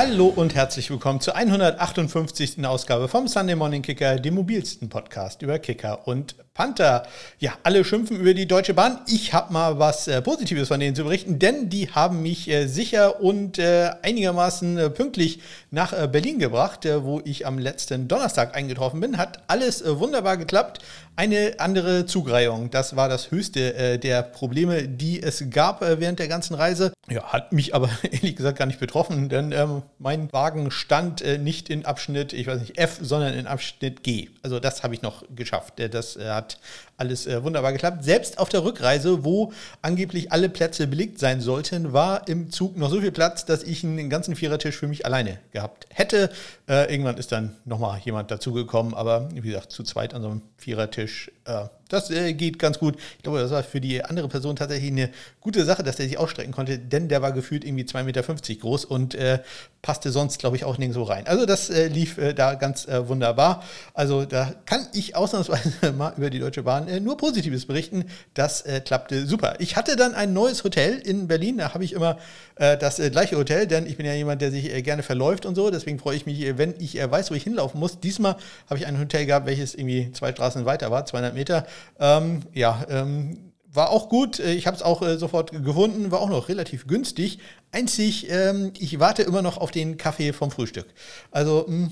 Hallo 0.00 0.26
und 0.26 0.54
herzlich 0.54 0.90
willkommen 0.90 1.20
zur 1.20 1.34
158. 1.34 2.64
Ausgabe 2.64 3.08
vom 3.08 3.26
Sunday 3.26 3.56
Morning 3.56 3.82
Kicker, 3.82 4.14
dem 4.20 4.34
mobilsten 4.34 4.88
Podcast 4.88 5.42
über 5.42 5.58
Kicker 5.58 6.06
und 6.06 6.36
Panther. 6.54 7.04
Ja, 7.38 7.52
alle 7.62 7.84
schimpfen 7.84 8.16
über 8.16 8.34
die 8.34 8.46
Deutsche 8.46 8.74
Bahn. 8.74 8.98
Ich 9.06 9.32
habe 9.32 9.52
mal 9.52 9.78
was 9.78 10.08
äh, 10.08 10.20
Positives 10.22 10.68
von 10.68 10.80
denen 10.80 10.96
zu 10.96 11.04
berichten, 11.04 11.38
denn 11.38 11.68
die 11.68 11.90
haben 11.90 12.20
mich 12.22 12.48
äh, 12.48 12.66
sicher 12.66 13.20
und 13.20 13.60
äh, 13.60 13.90
einigermaßen 14.02 14.78
äh, 14.78 14.90
pünktlich 14.90 15.40
nach 15.70 15.92
äh, 15.92 16.06
Berlin 16.06 16.40
gebracht, 16.40 16.84
äh, 16.84 17.04
wo 17.04 17.20
ich 17.24 17.46
am 17.46 17.58
letzten 17.58 18.08
Donnerstag 18.08 18.56
eingetroffen 18.56 19.00
bin. 19.00 19.18
Hat 19.18 19.42
alles 19.46 19.84
wunderbar 19.84 20.36
geklappt. 20.36 20.80
Eine 21.14 21.54
andere 21.58 22.06
Zugreihung, 22.06 22.70
das 22.70 22.94
war 22.94 23.08
das 23.08 23.32
höchste 23.32 23.98
der 23.98 24.22
Probleme, 24.22 24.86
die 24.86 25.20
es 25.20 25.50
gab 25.50 25.80
während 25.80 26.20
der 26.20 26.28
ganzen 26.28 26.54
Reise. 26.54 26.92
Ja, 27.10 27.24
hat 27.32 27.52
mich 27.52 27.74
aber 27.74 27.90
ehrlich 28.02 28.36
gesagt 28.36 28.58
gar 28.58 28.66
nicht 28.66 28.78
betroffen, 28.78 29.28
denn 29.28 29.50
ähm, 29.50 29.82
mein 29.98 30.32
Wagen 30.32 30.70
stand 30.70 31.24
nicht 31.38 31.70
in 31.70 31.84
Abschnitt, 31.84 32.32
ich 32.32 32.46
weiß 32.46 32.60
nicht, 32.60 32.78
F, 32.78 32.98
sondern 33.00 33.34
in 33.34 33.46
Abschnitt 33.46 34.02
G. 34.02 34.30
Also 34.42 34.60
das 34.60 34.82
habe 34.82 34.94
ich 34.94 35.02
noch 35.02 35.24
geschafft. 35.34 35.74
das 35.78 36.16
hat 36.16 36.48
hat 36.48 36.58
alles 36.98 37.26
äh, 37.26 37.42
wunderbar 37.42 37.72
geklappt. 37.72 38.04
Selbst 38.04 38.38
auf 38.38 38.48
der 38.48 38.64
Rückreise, 38.64 39.24
wo 39.24 39.52
angeblich 39.82 40.32
alle 40.32 40.48
Plätze 40.48 40.86
belegt 40.86 41.18
sein 41.18 41.40
sollten, 41.40 41.92
war 41.92 42.26
im 42.28 42.50
Zug 42.50 42.76
noch 42.76 42.90
so 42.90 43.00
viel 43.00 43.12
Platz, 43.12 43.44
dass 43.44 43.62
ich 43.62 43.84
einen 43.84 44.10
ganzen 44.10 44.36
Vierertisch 44.36 44.76
für 44.76 44.88
mich 44.88 45.06
alleine 45.06 45.38
gehabt 45.52 45.86
hätte. 45.90 46.30
Äh, 46.68 46.92
irgendwann 46.92 47.16
ist 47.16 47.32
dann 47.32 47.56
nochmal 47.64 48.00
jemand 48.04 48.30
dazugekommen, 48.30 48.94
aber 48.94 49.28
wie 49.32 49.40
gesagt, 49.40 49.70
zu 49.70 49.84
zweit 49.84 50.12
an 50.12 50.22
so 50.22 50.28
einem 50.28 50.42
Vierertisch 50.56 51.30
äh, 51.44 51.68
das 51.88 52.10
äh, 52.10 52.34
geht 52.34 52.58
ganz 52.58 52.78
gut. 52.78 52.96
Ich 53.16 53.22
glaube, 53.22 53.38
das 53.40 53.50
war 53.50 53.62
für 53.62 53.80
die 53.80 54.04
andere 54.04 54.28
Person 54.28 54.56
tatsächlich 54.56 54.90
eine 54.90 55.10
gute 55.40 55.64
Sache, 55.64 55.82
dass 55.82 55.96
der 55.96 56.06
sich 56.06 56.18
ausstrecken 56.18 56.52
konnte, 56.52 56.78
denn 56.78 57.08
der 57.08 57.22
war 57.22 57.32
gefühlt 57.32 57.64
irgendwie 57.64 57.84
2,50 57.84 58.02
Meter 58.04 58.22
groß 58.60 58.84
und 58.84 59.14
äh, 59.14 59.38
passte 59.80 60.10
sonst, 60.10 60.38
glaube 60.38 60.56
ich, 60.56 60.64
auch 60.64 60.76
nirgendwo 60.76 61.04
rein. 61.04 61.26
Also 61.26 61.46
das 61.46 61.70
äh, 61.70 61.88
lief 61.88 62.20
da 62.36 62.54
ganz 62.54 62.86
wunderbar. 62.88 63.62
Also 63.94 64.24
da 64.24 64.52
kann 64.66 64.86
ich 64.92 65.16
ausnahmsweise 65.16 65.92
mal 65.96 66.12
über 66.16 66.30
die 66.30 66.40
Deutsche 66.40 66.62
Bahn 66.62 66.87
äh, 66.88 67.00
nur 67.00 67.16
Positives 67.16 67.66
berichten. 67.66 68.04
Das 68.34 68.64
klappte 68.84 69.26
super. 69.26 69.54
Ich 69.58 69.76
hatte 69.76 69.96
dann 69.96 70.14
ein 70.14 70.32
neues 70.32 70.64
Hotel 70.64 70.98
in 70.98 71.28
Berlin. 71.28 71.58
Da 71.58 71.74
habe 71.74 71.84
ich 71.84 71.92
immer 71.92 72.18
das 72.56 72.96
gleiche 72.96 73.36
Hotel, 73.36 73.68
denn 73.68 73.86
ich 73.86 73.96
bin 73.96 74.04
ja 74.04 74.14
jemand, 74.14 74.42
der 74.42 74.50
sich 74.50 74.82
gerne 74.82 75.04
verläuft 75.04 75.46
und 75.46 75.54
so. 75.54 75.70
Deswegen 75.70 75.98
freue 75.98 76.16
ich 76.16 76.26
mich, 76.26 76.58
wenn 76.58 76.74
ich 76.78 76.96
weiß, 76.96 77.30
wo 77.30 77.34
ich 77.34 77.44
hinlaufen 77.44 77.78
muss. 77.78 78.00
Diesmal 78.00 78.36
habe 78.68 78.78
ich 78.80 78.86
ein 78.86 78.98
Hotel 78.98 79.26
gehabt, 79.26 79.46
welches 79.46 79.74
irgendwie 79.74 80.10
zwei 80.12 80.32
Straßen 80.32 80.64
weiter 80.64 80.90
war, 80.90 81.06
200 81.06 81.34
Meter. 81.34 81.66
Ähm, 82.00 82.42
ja, 82.52 82.84
ähm, 82.88 83.47
war 83.72 83.90
auch 83.90 84.08
gut. 84.08 84.40
Äh, 84.40 84.54
ich 84.54 84.66
habe 84.66 84.76
es 84.76 84.82
auch 84.82 85.02
äh, 85.02 85.18
sofort 85.18 85.52
gefunden, 85.52 86.10
war 86.10 86.20
auch 86.20 86.28
noch 86.28 86.48
relativ 86.48 86.86
günstig. 86.86 87.38
Einzig, 87.70 88.30
ähm, 88.30 88.72
ich 88.78 88.98
warte 88.98 89.22
immer 89.22 89.42
noch 89.42 89.58
auf 89.58 89.70
den 89.70 89.96
Kaffee 89.96 90.32
vom 90.32 90.50
Frühstück. 90.50 90.86
Also, 91.30 91.66
mh, 91.68 91.86
hm, 91.86 91.90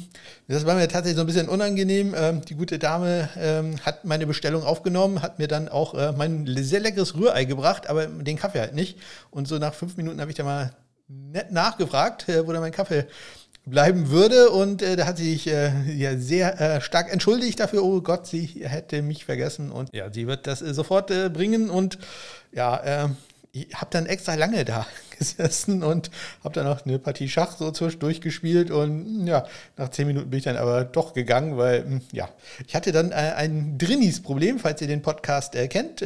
das 0.49 0.67
war 0.67 0.75
mir 0.75 0.89
tatsächlich 0.89 1.17
so 1.17 1.23
ein 1.23 1.27
bisschen 1.27 1.49
unangenehm. 1.49 2.15
Ähm, 2.17 2.43
die 2.43 2.55
gute 2.55 2.79
Dame 2.79 3.29
ähm, 3.37 3.77
hat 3.85 4.05
meine 4.05 4.27
Bestellung 4.27 4.63
aufgenommen, 4.63 5.23
hat 5.23 5.39
mir 5.39 5.49
dann 5.49 5.69
auch 5.69 5.95
äh, 5.95 6.13
mein 6.13 6.47
sehr 6.47 6.81
leckeres 6.81 7.15
Rührei 7.15 7.45
gebracht, 7.45 7.89
aber 7.89 8.07
den 8.07 8.37
Kaffee 8.37 8.61
halt 8.61 8.75
nicht. 8.75 8.99
Und 9.31 9.49
so 9.49 9.59
nach 9.59 9.75
fünf 9.75 9.97
Minuten 9.97 10.21
habe 10.21 10.31
ich 10.31 10.37
da 10.37 10.45
mal 10.45 10.77
nett 11.09 11.53
nachgefragt, 11.53 12.29
äh, 12.29 12.47
wo 12.47 12.53
da 12.53 12.61
mein 12.61 12.73
Kaffee 12.73 13.07
bleiben 13.67 14.11
würde. 14.11 14.51
Und 14.51 14.81
äh, 14.81 14.97
da 14.97 15.07
hat 15.07 15.19
sie 15.19 15.33
sich 15.33 15.49
äh, 15.49 15.71
ja 15.93 16.17
sehr 16.17 16.61
äh, 16.61 16.81
stark 16.81 17.13
entschuldigt 17.13 17.61
dafür. 17.61 17.85
Oh 17.85 18.01
Gott, 18.01 18.27
sie 18.27 18.47
hätte 18.63 19.03
mich 19.03 19.25
vergessen. 19.25 19.71
Und 19.71 19.95
ja, 19.95 20.11
sie 20.11 20.27
wird 20.27 20.47
das 20.47 20.63
äh, 20.63 20.73
sofort 20.73 21.11
äh, 21.11 21.29
bringen. 21.29 21.69
Und 21.69 21.99
ja, 22.53 23.05
äh, 23.05 23.09
ich 23.53 23.75
habe 23.75 23.89
dann 23.91 24.07
extra 24.07 24.35
lange 24.35 24.65
da 24.65 24.87
gesessen 25.19 25.83
und 25.83 26.11
habe 26.45 26.55
dann 26.55 26.67
noch 26.67 26.87
eine 26.87 26.99
Partie 26.99 27.29
Schach 27.29 27.57
so 27.57 27.71
zwischendurch 27.73 28.21
gespielt. 28.21 28.71
Und 28.71 29.27
ja, 29.27 29.47
nach 29.77 29.91
zehn 29.91 30.07
Minuten 30.07 30.31
bin 30.31 30.39
ich 30.39 30.45
dann 30.45 30.57
aber 30.57 30.85
doch 30.85 31.13
gegangen, 31.13 31.57
weil 31.57 31.85
hm, 31.85 32.01
ja, 32.13 32.29
ich 32.67 32.75
hatte 32.75 32.93
dann 32.93 33.13
ein 33.13 33.79
Drinnis-Problem, 33.79 34.59
falls 34.59 34.81
ihr 34.81 34.89
den 34.89 35.03
Podcast 35.03 35.57
kennt 35.69 36.03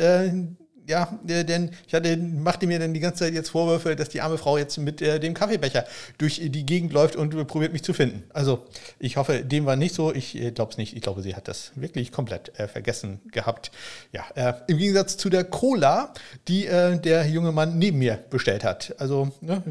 ja, 0.90 1.18
denn 1.22 1.70
ich 1.86 1.94
hatte, 1.94 2.16
machte 2.16 2.66
mir 2.66 2.78
dann 2.78 2.92
die 2.92 3.00
ganze 3.00 3.24
Zeit 3.24 3.34
jetzt 3.34 3.50
Vorwürfe, 3.50 3.96
dass 3.96 4.08
die 4.08 4.20
arme 4.20 4.36
Frau 4.36 4.58
jetzt 4.58 4.76
mit 4.78 5.00
äh, 5.00 5.18
dem 5.18 5.34
Kaffeebecher 5.34 5.86
durch 6.18 6.40
die 6.44 6.66
Gegend 6.66 6.92
läuft 6.92 7.16
und 7.16 7.34
äh, 7.34 7.44
probiert 7.44 7.72
mich 7.72 7.82
zu 7.82 7.92
finden. 7.92 8.24
Also 8.30 8.66
ich 8.98 9.16
hoffe, 9.16 9.44
dem 9.44 9.64
war 9.66 9.76
nicht 9.76 9.94
so. 9.94 10.12
Ich 10.12 10.36
äh, 10.36 10.50
glaube 10.50 10.72
es 10.72 10.76
nicht. 10.76 10.94
Ich 10.94 11.02
glaube, 11.02 11.22
sie 11.22 11.34
hat 11.34 11.48
das 11.48 11.72
wirklich 11.76 12.12
komplett 12.12 12.58
äh, 12.58 12.68
vergessen 12.68 13.20
gehabt. 13.32 13.70
Ja, 14.12 14.24
äh, 14.34 14.54
im 14.66 14.78
Gegensatz 14.78 15.16
zu 15.16 15.30
der 15.30 15.44
Cola, 15.44 16.12
die 16.48 16.66
äh, 16.66 16.98
der 16.98 17.26
junge 17.26 17.52
Mann 17.52 17.78
neben 17.78 17.98
mir 17.98 18.18
bestellt 18.28 18.64
hat. 18.64 18.94
Also 18.98 19.30
ne, 19.40 19.62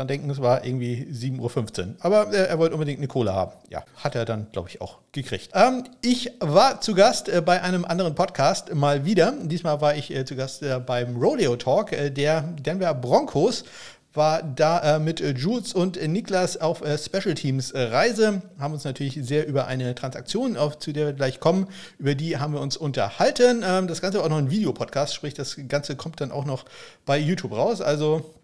dran 0.00 0.08
denken, 0.08 0.30
es 0.30 0.40
war 0.40 0.64
irgendwie 0.64 1.06
7.15 1.12 1.38
Uhr. 1.38 1.94
Aber 2.00 2.32
äh, 2.32 2.46
er 2.46 2.58
wollte 2.58 2.74
unbedingt 2.74 2.98
eine 2.98 3.08
Cola 3.08 3.34
haben. 3.34 3.52
Ja, 3.68 3.84
hat 3.96 4.14
er 4.14 4.24
dann, 4.24 4.46
glaube 4.50 4.68
ich, 4.70 4.80
auch 4.80 4.98
gekriegt. 5.12 5.50
Ähm, 5.54 5.84
ich 6.00 6.32
war 6.40 6.80
zu 6.80 6.94
Gast 6.94 7.28
äh, 7.28 7.42
bei 7.42 7.62
einem 7.62 7.84
anderen 7.84 8.14
Podcast 8.14 8.74
mal 8.74 9.04
wieder. 9.04 9.34
Diesmal 9.42 9.80
war 9.80 9.94
ich 9.94 10.14
äh, 10.14 10.24
zu 10.24 10.36
Gast 10.36 10.62
äh, 10.62 10.80
beim 10.80 11.16
Rodeo 11.16 11.56
Talk 11.56 11.92
äh, 11.92 12.10
der 12.10 12.40
Denver 12.40 12.94
Broncos 12.94 13.64
war 14.12 14.42
da 14.42 14.96
äh, 14.96 14.98
mit 14.98 15.20
äh, 15.20 15.30
Jules 15.30 15.72
und 15.72 15.96
äh, 15.96 16.08
Niklas 16.08 16.56
auf 16.56 16.82
äh, 16.82 16.98
Special 16.98 17.34
Teams 17.34 17.72
Reise, 17.72 18.42
haben 18.58 18.74
uns 18.74 18.82
natürlich 18.82 19.20
sehr 19.22 19.46
über 19.46 19.68
eine 19.68 19.94
Transaktion, 19.94 20.56
auf, 20.56 20.80
zu 20.80 20.92
der 20.92 21.06
wir 21.06 21.12
gleich 21.12 21.38
kommen, 21.38 21.68
über 21.96 22.16
die 22.16 22.38
haben 22.38 22.52
wir 22.52 22.60
uns 22.60 22.76
unterhalten. 22.76 23.62
Ähm, 23.64 23.86
das 23.86 24.00
Ganze 24.00 24.18
war 24.18 24.24
auch 24.24 24.30
noch 24.30 24.38
ein 24.38 24.50
Videopodcast, 24.50 25.14
sprich 25.14 25.34
das 25.34 25.56
Ganze 25.68 25.94
kommt 25.94 26.20
dann 26.20 26.32
auch 26.32 26.44
noch 26.44 26.64
bei 27.06 27.18
YouTube 27.18 27.52
raus. 27.52 27.80
Also 27.80 28.39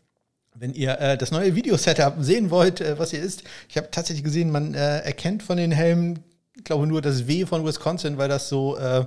wenn 0.59 0.73
ihr 0.75 0.99
äh, 1.01 1.17
das 1.19 1.31
neue 1.31 1.55
Video-Setup 1.55 2.15
sehen 2.21 2.51
wollt, 2.51 2.81
äh, 2.81 2.99
was 2.99 3.11
hier 3.11 3.21
ist, 3.21 3.45
ich 3.69 3.77
habe 3.77 3.89
tatsächlich 3.91 4.25
gesehen, 4.25 4.51
man 4.51 4.75
äh, 4.75 4.99
erkennt 5.01 5.43
von 5.43 5.57
den 5.57 5.73
Helmen, 5.73 6.21
ich 6.57 6.65
glaube 6.65 6.87
nur 6.87 7.03
das 7.03 7.29
W 7.29 7.47
von 7.47 7.65
Wisconsin, 7.65 8.19
weil 8.19 8.29
das 8.29 8.49
so 8.49 8.77
äh, 8.77 9.05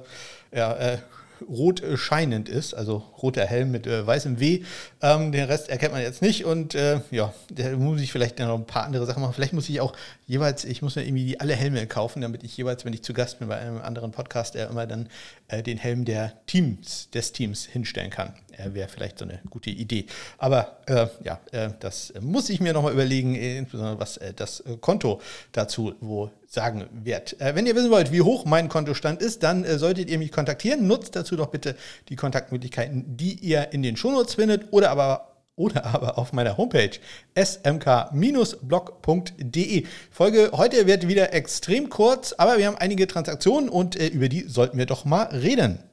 ja, 0.54 0.74
äh, 0.74 0.98
rot 1.48 1.82
scheinend 1.96 2.50
ist, 2.50 2.74
also 2.74 3.04
roter 3.22 3.46
Helm 3.46 3.72
mit 3.72 3.88
äh, 3.88 4.06
weißem 4.06 4.40
W. 4.40 4.64
Ähm, 5.02 5.32
den 5.32 5.46
Rest 5.46 5.70
erkennt 5.70 5.94
man 5.94 6.02
jetzt 6.02 6.22
nicht 6.22 6.46
und 6.46 6.76
äh, 6.76 7.02
ja, 7.12 7.34
da 7.52 7.70
muss 7.78 8.02
ich 8.02 8.12
vielleicht 8.12 8.40
noch 8.40 8.56
ein 8.56 8.66
paar 8.66 8.84
andere 8.84 9.06
Sachen 9.06 9.22
machen. 9.22 9.34
Vielleicht 9.34 9.54
muss 9.54 9.70
ich 9.70 9.82
auch 9.82 9.94
jeweils, 10.28 10.66
ich 10.66 10.82
muss 10.82 10.96
mir 10.96 11.04
irgendwie 11.04 11.26
die, 11.26 11.40
alle 11.40 11.56
Helme 11.56 11.86
kaufen, 11.88 12.22
damit 12.22 12.44
ich 12.44 12.56
jeweils, 12.58 12.86
wenn 12.86 12.94
ich 12.94 13.04
zu 13.04 13.14
Gast 13.14 13.40
bin 13.40 13.48
bei 13.48 13.58
einem 13.58 13.82
anderen 13.82 14.12
Podcast, 14.12 14.56
äh, 14.56 14.68
immer 14.68 14.88
dann 14.88 15.10
äh, 15.48 15.64
den 15.64 15.78
Helm 15.78 16.06
der 16.06 16.34
Teams, 16.46 17.10
des 17.12 17.32
Teams 17.32 17.66
hinstellen 17.66 18.10
kann. 18.10 18.34
Äh, 18.58 18.74
Wäre 18.74 18.90
vielleicht 18.90 19.20
so 19.20 19.26
eine 19.26 19.40
gute 19.50 19.70
Idee. 19.70 20.06
Aber 20.38 20.78
äh, 20.88 21.08
ja, 21.24 21.40
äh, 21.52 21.70
das 21.80 22.14
muss 22.22 22.50
ich 22.50 22.60
mir 22.60 22.74
nochmal 22.74 22.94
überlegen, 22.94 23.36
insbesondere 23.36 24.00
was 24.00 24.20
das 24.36 24.64
Konto 24.82 25.22
dazu 25.52 25.94
wo 26.02 26.32
sagen 26.50 26.90
wird. 26.92 27.36
wenn 27.40 27.68
ihr 27.68 27.76
wissen 27.76 27.92
wollt, 27.92 28.12
wie 28.12 28.22
hoch 28.22 28.46
mein 28.46 28.70
Kontostand 28.70 29.22
ist, 29.22 29.44
dann 29.44 29.64
solltet 29.78 30.10
ihr 30.10 30.18
mich 30.18 30.32
kontaktieren. 30.32 30.88
Nutzt 30.88 31.16
dazu 31.16 31.36
doch 31.36 31.48
bitte 31.48 31.76
die 32.10 32.16
Kontaktmöglichkeiten, 32.16 33.18
die 33.18 33.34
ihr 33.34 33.72
in 33.72 33.84
den 33.84 33.96
Shownotes 33.96 34.34
findet 34.34 34.74
oder 34.74 34.90
aber 34.90 35.30
oder 35.60 35.86
aber 35.86 36.18
auf 36.18 36.34
meiner 36.34 36.58
Homepage 36.58 36.98
smk-blog.de. 37.36 38.16
Folge 40.10 40.52
heute 40.54 40.88
wird 40.88 41.08
wieder 41.08 41.34
extrem 41.34 41.90
kurz, 41.90 42.34
aber 42.38 42.58
wir 42.58 42.66
haben 42.66 42.78
einige 42.78 43.06
Transaktionen 43.08 43.70
und 43.70 44.00
äh, 44.00 44.08
über 44.08 44.30
die 44.30 44.48
sollten 44.48 44.78
wir 44.78 44.86
doch 44.86 45.04
mal 45.06 45.24
reden. 45.26 45.84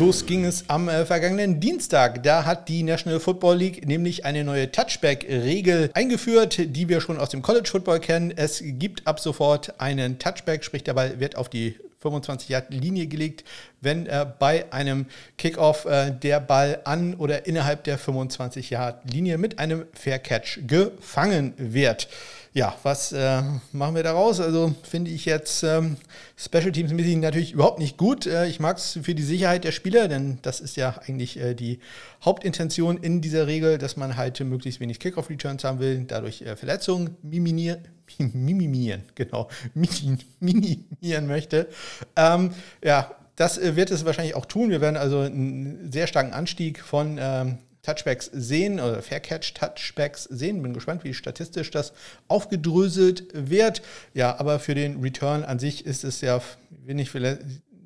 Los 0.00 0.24
ging 0.24 0.46
es 0.46 0.64
am 0.68 0.88
äh, 0.88 1.04
vergangenen 1.04 1.60
Dienstag. 1.60 2.22
Da 2.22 2.46
hat 2.46 2.70
die 2.70 2.82
National 2.82 3.20
Football 3.20 3.58
League 3.58 3.86
nämlich 3.86 4.24
eine 4.24 4.44
neue 4.44 4.72
Touchback-Regel 4.72 5.90
eingeführt, 5.92 6.56
die 6.58 6.88
wir 6.88 7.02
schon 7.02 7.18
aus 7.18 7.28
dem 7.28 7.42
College 7.42 7.68
Football 7.68 8.00
kennen. 8.00 8.32
Es 8.34 8.62
gibt 8.64 9.06
ab 9.06 9.20
sofort 9.20 9.78
einen 9.78 10.18
Touchback, 10.18 10.64
sprich 10.64 10.84
der 10.84 10.94
Ball 10.94 11.20
wird 11.20 11.36
auf 11.36 11.50
die 11.50 11.76
25 11.98 12.48
Yard 12.48 12.72
Linie 12.72 13.08
gelegt, 13.08 13.44
wenn 13.82 14.06
äh, 14.06 14.24
bei 14.38 14.72
einem 14.72 15.04
Kickoff 15.36 15.84
äh, 15.84 16.12
der 16.12 16.40
Ball 16.40 16.80
an 16.84 17.12
oder 17.16 17.46
innerhalb 17.46 17.84
der 17.84 17.98
25 17.98 18.70
Yard 18.70 19.12
Linie 19.12 19.36
mit 19.36 19.58
einem 19.58 19.84
Fair 19.92 20.18
Catch 20.18 20.60
gefangen 20.66 21.52
wird. 21.58 22.08
Ja, 22.52 22.74
was 22.82 23.12
äh, 23.12 23.42
machen 23.70 23.94
wir 23.94 24.02
daraus? 24.02 24.40
Also 24.40 24.74
finde 24.82 25.12
ich 25.12 25.24
jetzt 25.24 25.62
ähm, 25.62 25.96
Special 26.36 26.72
Teams 26.72 26.92
mäßig 26.92 27.16
natürlich 27.18 27.52
überhaupt 27.52 27.78
nicht 27.78 27.96
gut. 27.96 28.26
Äh, 28.26 28.48
ich 28.48 28.58
mag 28.58 28.76
es 28.76 28.98
für 29.02 29.14
die 29.14 29.22
Sicherheit 29.22 29.62
der 29.62 29.70
Spieler, 29.70 30.08
denn 30.08 30.40
das 30.42 30.58
ist 30.58 30.76
ja 30.76 31.00
eigentlich 31.06 31.38
äh, 31.38 31.54
die 31.54 31.78
Hauptintention 32.24 32.96
in 32.96 33.20
dieser 33.20 33.46
Regel, 33.46 33.78
dass 33.78 33.96
man 33.96 34.16
halt 34.16 34.40
möglichst 34.40 34.80
wenig 34.80 34.98
Kickoff-Returns 34.98 35.62
haben 35.62 35.78
will, 35.78 36.04
dadurch 36.08 36.42
äh, 36.42 36.56
Verletzungen 36.56 37.16
minimieren, 37.22 37.86
minimieren, 38.18 39.04
genau, 39.14 39.48
minimieren 40.40 41.28
möchte. 41.28 41.68
Ähm, 42.16 42.50
ja, 42.82 43.14
das 43.36 43.58
äh, 43.58 43.76
wird 43.76 43.92
es 43.92 44.04
wahrscheinlich 44.04 44.34
auch 44.34 44.46
tun. 44.46 44.70
Wir 44.70 44.80
werden 44.80 44.96
also 44.96 45.20
einen 45.20 45.92
sehr 45.92 46.08
starken 46.08 46.32
Anstieg 46.32 46.80
von 46.80 47.16
ähm, 47.20 47.58
Touchbacks 47.94 48.30
sehen 48.32 48.80
oder 48.80 49.02
Faircatch-Touchbacks 49.02 50.24
sehen. 50.24 50.62
Bin 50.62 50.74
gespannt, 50.74 51.04
wie 51.04 51.14
statistisch 51.14 51.70
das 51.70 51.92
aufgedröselt 52.28 53.24
wird. 53.32 53.82
Ja, 54.14 54.38
aber 54.38 54.58
für 54.58 54.74
den 54.74 55.00
Return 55.00 55.44
an 55.44 55.58
sich 55.58 55.86
ist 55.86 56.04
es 56.04 56.20
ja 56.20 56.40
wenig 56.84 57.12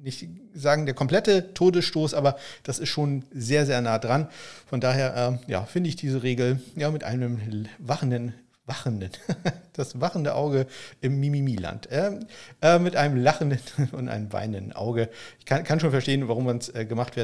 nicht 0.03 0.29
sagen 0.55 0.85
der 0.85 0.95
komplette 0.95 1.55
Todesstoß, 1.55 2.13
aber 2.13 2.37
das 2.63 2.79
ist 2.79 2.91
schon 2.91 3.25
sehr, 3.33 3.65
sehr 3.65 3.81
nah 3.81 3.99
dran. 3.99 4.29
Von 4.67 4.81
daher, 4.81 5.41
äh, 5.47 5.51
ja, 5.51 5.65
finde 5.65 5.89
ich 5.89 5.97
diese 5.97 6.23
Regel 6.23 6.61
ja 6.77 6.91
mit 6.91 7.05
einem 7.05 7.67
wachenden 7.79 8.35
wachenden, 8.67 9.11
das 9.75 10.01
wachende 10.01 10.35
Auge 10.35 10.67
im 11.01 11.21
Mimimi-Land. 11.21 11.91
Äh, 11.91 12.21
äh, 12.63 12.79
mit 12.79 12.97
einem 12.97 13.17
lachenden 13.17 13.61
und 13.93 14.09
einem 14.09 14.33
weinenden 14.33 14.73
Auge. 14.73 15.11
Ich 15.39 15.45
kann, 15.45 15.65
kann 15.65 15.81
schon 15.81 15.91
verstehen, 15.91 16.29
warum 16.29 16.47
man 16.47 16.59
es 16.59 16.75
äh, 16.75 16.87
gemacht, 16.87 17.15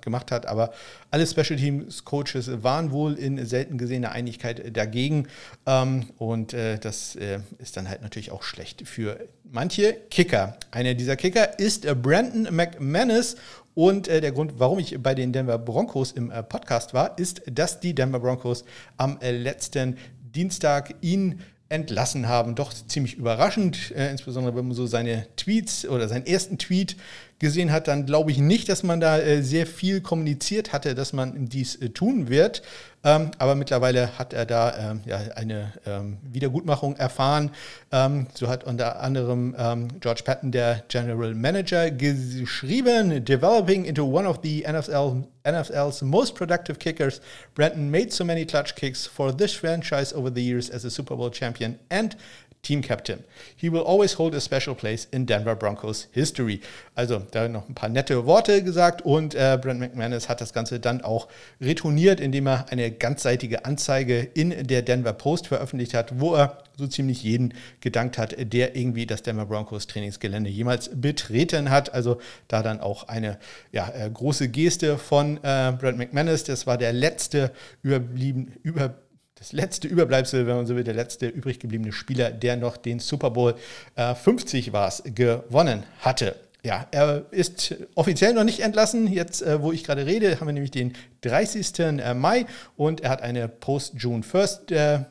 gemacht 0.00 0.32
hat, 0.32 0.46
aber 0.46 0.72
alle 1.10 1.26
Special 1.26 1.58
Teams 1.58 2.04
Coaches 2.04 2.62
waren 2.62 2.90
wohl 2.90 3.14
in 3.14 3.44
selten 3.46 3.78
gesehener 3.78 4.12
Einigkeit 4.12 4.76
dagegen. 4.76 5.28
Ähm, 5.66 6.10
und 6.18 6.52
äh, 6.52 6.78
das 6.78 7.14
äh, 7.16 7.40
ist 7.58 7.76
dann 7.76 7.88
halt 7.88 8.02
natürlich 8.02 8.32
auch 8.32 8.42
schlecht 8.42 8.86
für 8.86 9.28
manche 9.44 9.94
Kicker. 10.10 10.56
Einer 10.70 10.94
dieser 10.94 11.16
Kicker 11.16 11.58
ist 11.58 11.84
äh, 11.84 11.94
Brandon 11.94 12.54
McManus 12.54 13.36
und 13.78 14.08
äh, 14.08 14.20
der 14.20 14.32
Grund, 14.32 14.54
warum 14.56 14.80
ich 14.80 15.00
bei 15.00 15.14
den 15.14 15.32
Denver 15.32 15.56
Broncos 15.56 16.10
im 16.10 16.32
äh, 16.32 16.42
Podcast 16.42 16.94
war, 16.94 17.16
ist, 17.16 17.42
dass 17.46 17.78
die 17.78 17.94
Denver 17.94 18.18
Broncos 18.18 18.64
am 18.96 19.18
äh, 19.20 19.30
letzten 19.30 19.96
Dienstag 20.38 20.94
ihn 21.00 21.40
entlassen 21.68 22.28
haben. 22.28 22.54
Doch 22.54 22.72
ziemlich 22.72 23.16
überraschend, 23.16 23.90
äh, 23.90 24.08
insbesondere 24.08 24.54
wenn 24.54 24.68
man 24.68 24.76
so 24.76 24.86
seine 24.86 25.26
Tweets 25.34 25.84
oder 25.84 26.08
seinen 26.08 26.26
ersten 26.26 26.58
Tweet 26.58 26.96
gesehen 27.38 27.70
hat, 27.72 27.88
dann 27.88 28.06
glaube 28.06 28.30
ich 28.30 28.38
nicht, 28.38 28.68
dass 28.68 28.82
man 28.82 29.00
da 29.00 29.18
äh, 29.18 29.42
sehr 29.42 29.66
viel 29.66 30.00
kommuniziert 30.00 30.72
hatte, 30.72 30.94
dass 30.94 31.12
man 31.12 31.48
dies 31.48 31.76
äh, 31.76 31.90
tun 31.90 32.28
wird. 32.28 32.62
Ähm, 33.04 33.30
aber 33.38 33.54
mittlerweile 33.54 34.18
hat 34.18 34.32
er 34.32 34.44
da 34.44 34.90
ähm, 34.90 35.00
ja, 35.06 35.18
eine 35.36 35.72
ähm, 35.86 36.18
Wiedergutmachung 36.22 36.96
erfahren. 36.96 37.50
Ähm, 37.92 38.26
so 38.34 38.48
hat 38.48 38.64
unter 38.64 39.00
anderem 39.00 39.54
ähm, 39.56 39.88
George 40.00 40.22
Patton, 40.24 40.50
der 40.50 40.82
General 40.88 41.32
Manager, 41.34 41.92
geschrieben, 41.92 43.24
Developing 43.24 43.84
into 43.84 44.04
one 44.04 44.28
of 44.28 44.40
the 44.42 44.64
NFL, 44.66 45.22
NFL's 45.44 46.02
most 46.02 46.34
productive 46.34 46.80
kickers, 46.80 47.20
Brandon 47.54 47.88
made 47.88 48.10
so 48.10 48.24
many 48.24 48.44
clutch 48.44 48.74
kicks 48.74 49.06
for 49.06 49.34
this 49.36 49.52
franchise 49.52 50.12
over 50.12 50.30
the 50.34 50.42
years 50.42 50.68
as 50.68 50.84
a 50.84 50.90
Super 50.90 51.16
Bowl 51.16 51.30
champion 51.30 51.78
and 51.90 52.16
Team 52.62 52.82
Captain. 52.82 53.24
He 53.56 53.70
will 53.70 53.82
always 53.82 54.18
hold 54.18 54.34
a 54.34 54.40
special 54.40 54.74
place 54.74 55.06
in 55.10 55.26
Denver 55.26 55.54
Broncos 55.54 56.08
history. 56.12 56.60
Also 56.94 57.22
da 57.30 57.48
noch 57.48 57.68
ein 57.68 57.74
paar 57.74 57.88
nette 57.88 58.26
Worte 58.26 58.62
gesagt 58.62 59.02
und 59.02 59.34
äh, 59.34 59.58
Brent 59.60 59.80
McManus 59.80 60.28
hat 60.28 60.40
das 60.40 60.52
Ganze 60.52 60.80
dann 60.80 61.02
auch 61.02 61.28
retourniert, 61.60 62.20
indem 62.20 62.48
er 62.48 62.70
eine 62.70 62.90
ganzseitige 62.90 63.64
Anzeige 63.64 64.20
in 64.20 64.66
der 64.66 64.82
Denver 64.82 65.12
Post 65.12 65.46
veröffentlicht 65.46 65.94
hat, 65.94 66.20
wo 66.20 66.34
er 66.34 66.58
so 66.76 66.86
ziemlich 66.86 67.22
jeden 67.22 67.54
gedankt 67.80 68.18
hat, 68.18 68.34
der 68.38 68.76
irgendwie 68.76 69.06
das 69.06 69.22
Denver 69.22 69.46
Broncos 69.46 69.86
Trainingsgelände 69.86 70.50
jemals 70.50 70.90
betreten 70.94 71.70
hat. 71.70 71.94
Also 71.94 72.18
da 72.48 72.62
dann 72.62 72.80
auch 72.80 73.08
eine 73.08 73.38
ja, 73.72 73.88
äh, 73.88 74.10
große 74.10 74.48
Geste 74.48 74.98
von 74.98 75.38
äh, 75.42 75.72
Brent 75.78 75.98
McManus. 75.98 76.44
Das 76.44 76.66
war 76.66 76.78
der 76.78 76.92
letzte 76.92 77.52
überblieben, 77.82 78.52
über 78.62 78.94
das 79.38 79.52
letzte 79.52 79.86
Überbleibsel, 79.86 80.46
wenn 80.46 80.56
man 80.56 80.66
so 80.66 80.74
will, 80.74 80.84
der 80.84 80.94
letzte 80.94 81.28
übrig 81.28 81.60
gebliebene 81.60 81.92
Spieler, 81.92 82.30
der 82.30 82.56
noch 82.56 82.76
den 82.76 82.98
Super 82.98 83.30
Bowl 83.30 83.54
äh, 83.94 84.14
50 84.14 84.72
war 84.72 84.92
gewonnen 85.04 85.84
hatte. 86.00 86.34
Ja, 86.64 86.88
er 86.90 87.26
ist 87.30 87.76
offiziell 87.94 88.34
noch 88.34 88.42
nicht 88.42 88.60
entlassen. 88.60 89.06
Jetzt, 89.06 89.42
äh, 89.42 89.62
wo 89.62 89.70
ich 89.70 89.84
gerade 89.84 90.06
rede, 90.06 90.40
haben 90.40 90.48
wir 90.48 90.52
nämlich 90.52 90.72
den 90.72 90.94
30. 91.20 91.78
Äh, 91.78 92.14
Mai 92.14 92.46
und 92.76 93.00
er 93.00 93.10
hat 93.10 93.22
eine 93.22 93.48
Post-June 93.48 94.24
First 94.24 94.72
äh, 94.72 95.04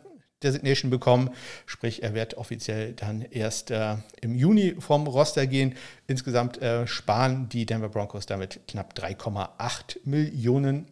Designation 0.43 0.91
bekommen. 0.91 1.29
Sprich, 1.65 2.03
er 2.03 2.13
wird 2.13 2.35
offiziell 2.35 2.93
dann 2.93 3.21
erst 3.21 3.71
äh, 3.71 3.95
im 4.21 4.35
Juni 4.35 4.75
vom 4.79 5.07
Roster 5.07 5.47
gehen. 5.47 5.75
Insgesamt 6.05 6.61
äh, 6.61 6.85
sparen 6.85 7.49
die 7.49 7.65
Denver 7.65 7.89
Broncos 7.89 8.25
damit 8.25 8.59
knapp 8.67 8.93
3,8 8.93 9.99
Millionen 10.03 10.87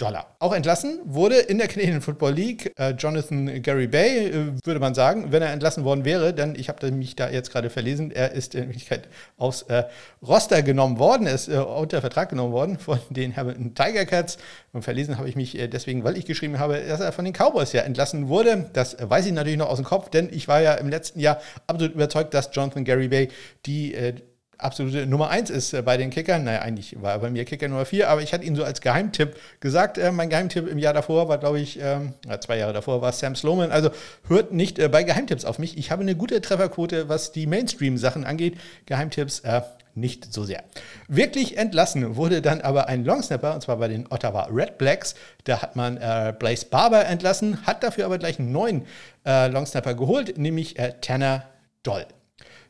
Dollar. 0.00 0.34
Auch 0.38 0.54
entlassen 0.54 0.98
wurde 1.04 1.36
in 1.36 1.58
der 1.58 1.68
Canadian 1.68 2.00
Football 2.00 2.32
League 2.32 2.72
äh, 2.78 2.90
Jonathan 2.92 3.62
Gary 3.62 3.86
Bay, 3.86 4.28
äh, 4.28 4.52
würde 4.64 4.80
man 4.80 4.94
sagen, 4.94 5.30
wenn 5.30 5.42
er 5.42 5.52
entlassen 5.52 5.84
worden 5.84 6.04
wäre, 6.04 6.32
denn 6.32 6.54
ich 6.54 6.68
habe 6.68 6.90
mich 6.90 7.16
da 7.16 7.28
jetzt 7.28 7.52
gerade 7.52 7.68
verlesen, 7.68 8.10
er 8.10 8.32
ist 8.32 8.54
in 8.54 8.68
Wirklichkeit 8.68 9.08
aus 9.36 9.62
äh, 9.62 9.84
Roster 10.26 10.62
genommen 10.62 10.98
worden, 10.98 11.26
er 11.26 11.34
ist 11.34 11.48
äh, 11.48 11.58
unter 11.58 12.00
Vertrag 12.00 12.30
genommen 12.30 12.52
worden 12.52 12.78
von 12.78 12.98
den 13.10 13.36
Hamilton 13.36 13.74
Tiger 13.74 14.06
Cats. 14.06 14.38
Und 14.72 14.82
verlesen 14.82 15.18
habe 15.18 15.28
ich 15.28 15.36
mich 15.36 15.58
äh, 15.58 15.68
deswegen, 15.68 16.02
weil 16.04 16.16
ich 16.16 16.24
geschrieben 16.24 16.58
habe, 16.58 16.80
dass 16.80 17.00
er 17.00 17.12
von 17.12 17.24
den 17.24 17.34
Cowboys 17.34 17.72
ja 17.72 17.82
entlassen 17.82 18.28
wurde. 18.28 18.70
Das 18.72 18.96
weiß 19.00 19.26
ich 19.26 19.32
natürlich 19.32 19.58
noch 19.58 19.68
aus 19.68 19.78
dem 19.78 19.84
Kopf, 19.84 20.08
denn 20.08 20.30
ich 20.32 20.48
war 20.48 20.60
ja 20.60 20.74
im 20.74 20.88
letzten 20.88 21.20
Jahr 21.20 21.40
absolut 21.66 21.94
überzeugt, 21.94 22.32
dass 22.32 22.50
Jonathan 22.52 22.84
Gary 22.84 23.08
Bay 23.08 23.28
die 23.66 23.94
äh, 23.94 24.14
absolute 24.62 25.06
Nummer 25.06 25.30
1 25.30 25.50
ist 25.50 25.72
äh, 25.72 25.82
bei 25.82 25.96
den 25.96 26.10
Kickern. 26.10 26.44
Naja, 26.44 26.62
eigentlich 26.62 27.00
war 27.00 27.12
er 27.12 27.18
bei 27.18 27.30
mir 27.30 27.44
Kicker 27.44 27.68
Nummer 27.68 27.84
4, 27.84 28.08
aber 28.08 28.22
ich 28.22 28.32
hatte 28.32 28.44
ihn 28.44 28.56
so 28.56 28.64
als 28.64 28.80
Geheimtipp 28.80 29.36
gesagt. 29.60 29.98
Äh, 29.98 30.12
mein 30.12 30.30
Geheimtipp 30.30 30.68
im 30.68 30.78
Jahr 30.78 30.94
davor 30.94 31.28
war, 31.28 31.38
glaube 31.38 31.60
ich, 31.60 31.78
ähm, 31.80 32.14
zwei 32.40 32.58
Jahre 32.58 32.72
davor 32.72 33.02
war 33.02 33.12
Sam 33.12 33.34
Sloman. 33.34 33.70
Also 33.70 33.90
hört 34.28 34.52
nicht 34.52 34.78
äh, 34.78 34.88
bei 34.88 35.02
Geheimtipps 35.02 35.44
auf 35.44 35.58
mich. 35.58 35.78
Ich 35.78 35.90
habe 35.90 36.02
eine 36.02 36.14
gute 36.14 36.40
Trefferquote, 36.40 37.08
was 37.08 37.32
die 37.32 37.46
Mainstream-Sachen 37.46 38.24
angeht. 38.24 38.58
Geheimtipps, 38.86 39.40
äh, 39.40 39.62
nicht 39.94 40.32
so 40.32 40.44
sehr. 40.44 40.62
Wirklich 41.08 41.56
entlassen 41.58 42.16
wurde 42.16 42.42
dann 42.42 42.60
aber 42.60 42.88
ein 42.88 43.04
Longsnapper, 43.04 43.54
und 43.54 43.62
zwar 43.62 43.76
bei 43.76 43.88
den 43.88 44.06
Ottawa 44.10 44.44
Red 44.44 44.78
Blacks. 44.78 45.14
Da 45.44 45.62
hat 45.62 45.76
man 45.76 45.96
äh, 45.96 46.32
Blaze 46.38 46.66
Barber 46.66 47.06
entlassen, 47.06 47.66
hat 47.66 47.82
dafür 47.82 48.06
aber 48.06 48.18
gleich 48.18 48.38
einen 48.38 48.52
neuen 48.52 48.86
äh, 49.26 49.48
Longsnapper 49.48 49.94
geholt, 49.94 50.38
nämlich 50.38 50.78
äh, 50.78 50.94
Tanner 51.00 51.44
Doll. 51.82 52.06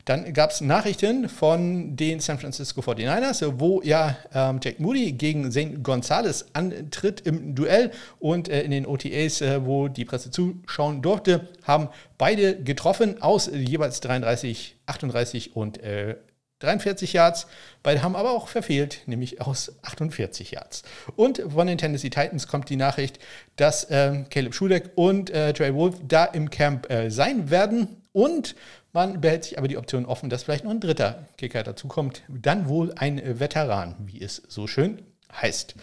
Dann 0.05 0.33
gab 0.33 0.51
es 0.51 0.61
Nachrichten 0.61 1.29
von 1.29 1.95
den 1.95 2.19
San 2.19 2.39
Francisco 2.39 2.81
49ers, 2.81 3.53
wo 3.57 3.81
ja 3.83 4.17
ähm, 4.33 4.59
Jack 4.63 4.79
Moody 4.79 5.13
gegen 5.13 5.51
Zane 5.51 5.79
Gonzalez 5.79 6.45
antritt 6.53 7.21
im 7.21 7.55
Duell 7.55 7.91
und 8.19 8.49
äh, 8.49 8.61
in 8.63 8.71
den 8.71 8.85
OTAs, 8.85 9.41
äh, 9.41 9.65
wo 9.65 9.87
die 9.87 10.05
Presse 10.05 10.31
zuschauen 10.31 11.01
durfte, 11.01 11.47
haben 11.63 11.89
beide 12.17 12.61
getroffen 12.61 13.21
aus 13.21 13.47
äh, 13.47 13.57
jeweils 13.57 14.01
33, 14.01 14.77
38 14.85 15.55
und 15.55 15.81
äh, 15.83 16.15
43 16.61 17.13
Yards. 17.13 17.47
Beide 17.83 18.03
haben 18.03 18.15
aber 18.15 18.31
auch 18.31 18.47
verfehlt, 18.47 19.01
nämlich 19.07 19.41
aus 19.41 19.73
48 19.81 20.51
Yards. 20.51 20.83
Und 21.15 21.41
von 21.49 21.67
den 21.67 21.77
Tennessee 21.77 22.09
Titans 22.09 22.47
kommt 22.47 22.69
die 22.69 22.75
Nachricht, 22.75 23.19
dass 23.55 23.85
äh, 23.85 24.23
Caleb 24.29 24.53
Schudeck 24.53 24.91
und 24.95 25.29
äh, 25.31 25.53
Trey 25.53 25.73
Wolf 25.73 25.95
da 26.07 26.25
im 26.25 26.49
Camp 26.49 26.89
äh, 26.89 27.09
sein 27.09 27.49
werden. 27.49 28.00
Und 28.13 28.55
man 28.93 29.21
behält 29.21 29.45
sich 29.45 29.57
aber 29.57 29.67
die 29.67 29.77
Option 29.77 30.05
offen, 30.05 30.29
dass 30.29 30.43
vielleicht 30.43 30.63
noch 30.63 30.71
ein 30.71 30.79
dritter 30.79 31.27
Kicker 31.37 31.63
dazukommt. 31.63 32.23
Dann 32.27 32.67
wohl 32.67 32.93
ein 32.95 33.39
Veteran, 33.39 33.95
wie 33.99 34.21
es 34.21 34.41
so 34.47 34.67
schön 34.67 35.01
heißt. 35.33 35.75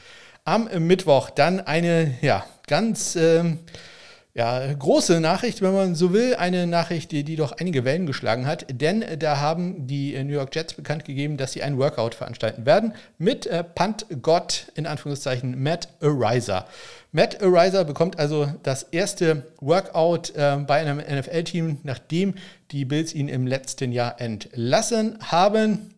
Am 0.44 0.68
Mittwoch 0.86 1.30
dann 1.30 1.60
eine 1.60 2.14
ja, 2.20 2.44
ganz 2.66 3.16
äh, 3.16 3.44
ja, 4.38 4.72
große 4.72 5.18
Nachricht, 5.18 5.62
wenn 5.62 5.72
man 5.72 5.96
so 5.96 6.12
will. 6.12 6.36
Eine 6.36 6.68
Nachricht, 6.68 7.10
die, 7.10 7.24
die 7.24 7.34
doch 7.34 7.50
einige 7.50 7.84
Wellen 7.84 8.06
geschlagen 8.06 8.46
hat. 8.46 8.66
Denn 8.70 9.04
da 9.18 9.40
haben 9.40 9.88
die 9.88 10.12
New 10.22 10.32
York 10.32 10.54
Jets 10.54 10.74
bekannt 10.74 11.04
gegeben, 11.04 11.36
dass 11.36 11.54
sie 11.54 11.64
ein 11.64 11.76
Workout 11.76 12.14
veranstalten 12.14 12.64
werden 12.64 12.94
mit 13.18 13.46
äh, 13.48 13.64
Punt-Gott 13.64 14.70
in 14.76 14.86
Anführungszeichen 14.86 15.60
Matt 15.60 15.88
Ariza. 16.00 16.66
Matt 17.10 17.42
Ariza 17.42 17.82
bekommt 17.82 18.20
also 18.20 18.46
das 18.62 18.84
erste 18.84 19.42
Workout 19.60 20.30
äh, 20.36 20.56
bei 20.64 20.82
einem 20.82 20.98
NFL-Team, 20.98 21.78
nachdem 21.82 22.34
die 22.70 22.84
Bills 22.84 23.16
ihn 23.16 23.26
im 23.26 23.44
letzten 23.44 23.90
Jahr 23.90 24.20
entlassen 24.20 25.18
haben. 25.20 25.97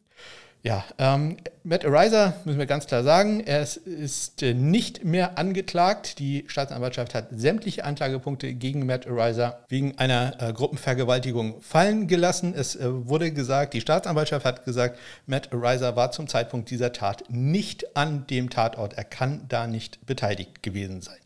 Ja, 0.63 0.85
ähm, 0.99 1.39
Matt 1.63 1.87
Ariza, 1.87 2.35
müssen 2.45 2.59
wir 2.59 2.67
ganz 2.67 2.87
klar 2.87 3.03
sagen, 3.03 3.41
er 3.41 3.63
ist, 3.63 3.79
ist 3.79 4.43
äh, 4.43 4.53
nicht 4.53 5.05
mehr 5.05 5.39
angeklagt. 5.39 6.19
Die 6.19 6.45
Staatsanwaltschaft 6.49 7.15
hat 7.15 7.29
sämtliche 7.31 7.85
Anklagepunkte 7.85 8.53
gegen 8.53 8.85
Matt 8.85 9.07
Ariza 9.07 9.61
wegen 9.69 9.97
einer 9.97 10.35
äh, 10.39 10.53
Gruppenvergewaltigung 10.53 11.63
fallen 11.63 12.09
gelassen. 12.09 12.53
Es 12.55 12.77
äh, 12.77 13.09
wurde 13.09 13.33
gesagt, 13.33 13.73
die 13.73 13.81
Staatsanwaltschaft 13.81 14.45
hat 14.45 14.67
gesagt, 14.67 14.99
Matt 15.27 15.51
Ariza 15.55 15.97
war 15.97 16.13
zum 16.13 16.29
Zeitpunkt 16.29 16.69
dieser 16.69 16.93
Tat 16.93 17.25
nicht 17.29 17.97
an 17.97 18.27
dem 18.27 18.51
Tatort. 18.51 18.93
Er 18.93 19.05
kann 19.05 19.47
da 19.49 19.67
nicht 19.67 20.05
beteiligt 20.05 20.63
gewesen 20.63 21.01
sein 21.01 21.19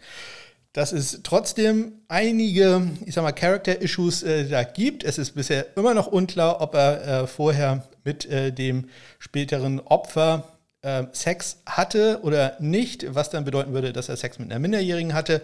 dass 0.75 0.91
es 0.91 1.21
trotzdem 1.23 1.93
einige, 2.09 2.83
ich 3.07 3.15
sag 3.15 3.23
mal, 3.23 3.31
Character-Issues 3.31 4.25
äh, 4.25 4.49
da 4.49 4.65
gibt. 4.65 5.05
Es 5.05 5.19
ist 5.19 5.37
bisher 5.37 5.67
immer 5.77 5.95
noch 5.95 6.09
unklar, 6.09 6.61
ob 6.61 6.75
er 6.75 7.23
äh, 7.23 7.27
vorher 7.29 7.85
mit 8.05 8.27
äh, 8.27 8.53
dem 8.53 8.89
späteren 9.19 9.81
Opfer 9.81 10.45
äh, 10.83 11.05
Sex 11.13 11.59
hatte 11.67 12.21
oder 12.23 12.57
nicht, 12.61 13.15
was 13.15 13.31
dann 13.31 13.45
bedeuten 13.45 13.73
würde, 13.73 13.93
dass 13.93 14.09
er 14.09 14.17
Sex 14.17 14.39
mit 14.39 14.51
einer 14.51 14.61
Minderjährigen 14.61 15.15
hatte. 15.15 15.43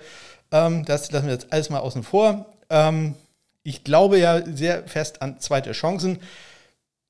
Ähm, 0.52 0.84
das 0.84 1.10
lassen 1.10 1.26
wir 1.26 1.32
jetzt 1.32 1.52
alles 1.52 1.70
mal 1.70 1.80
außen 1.80 2.02
vor. 2.02 2.46
Ähm, 2.68 3.14
ich 3.62 3.84
glaube 3.84 4.18
ja 4.18 4.42
sehr 4.46 4.86
fest 4.86 5.22
an 5.22 5.40
zweite 5.40 5.72
Chancen. 5.72 6.18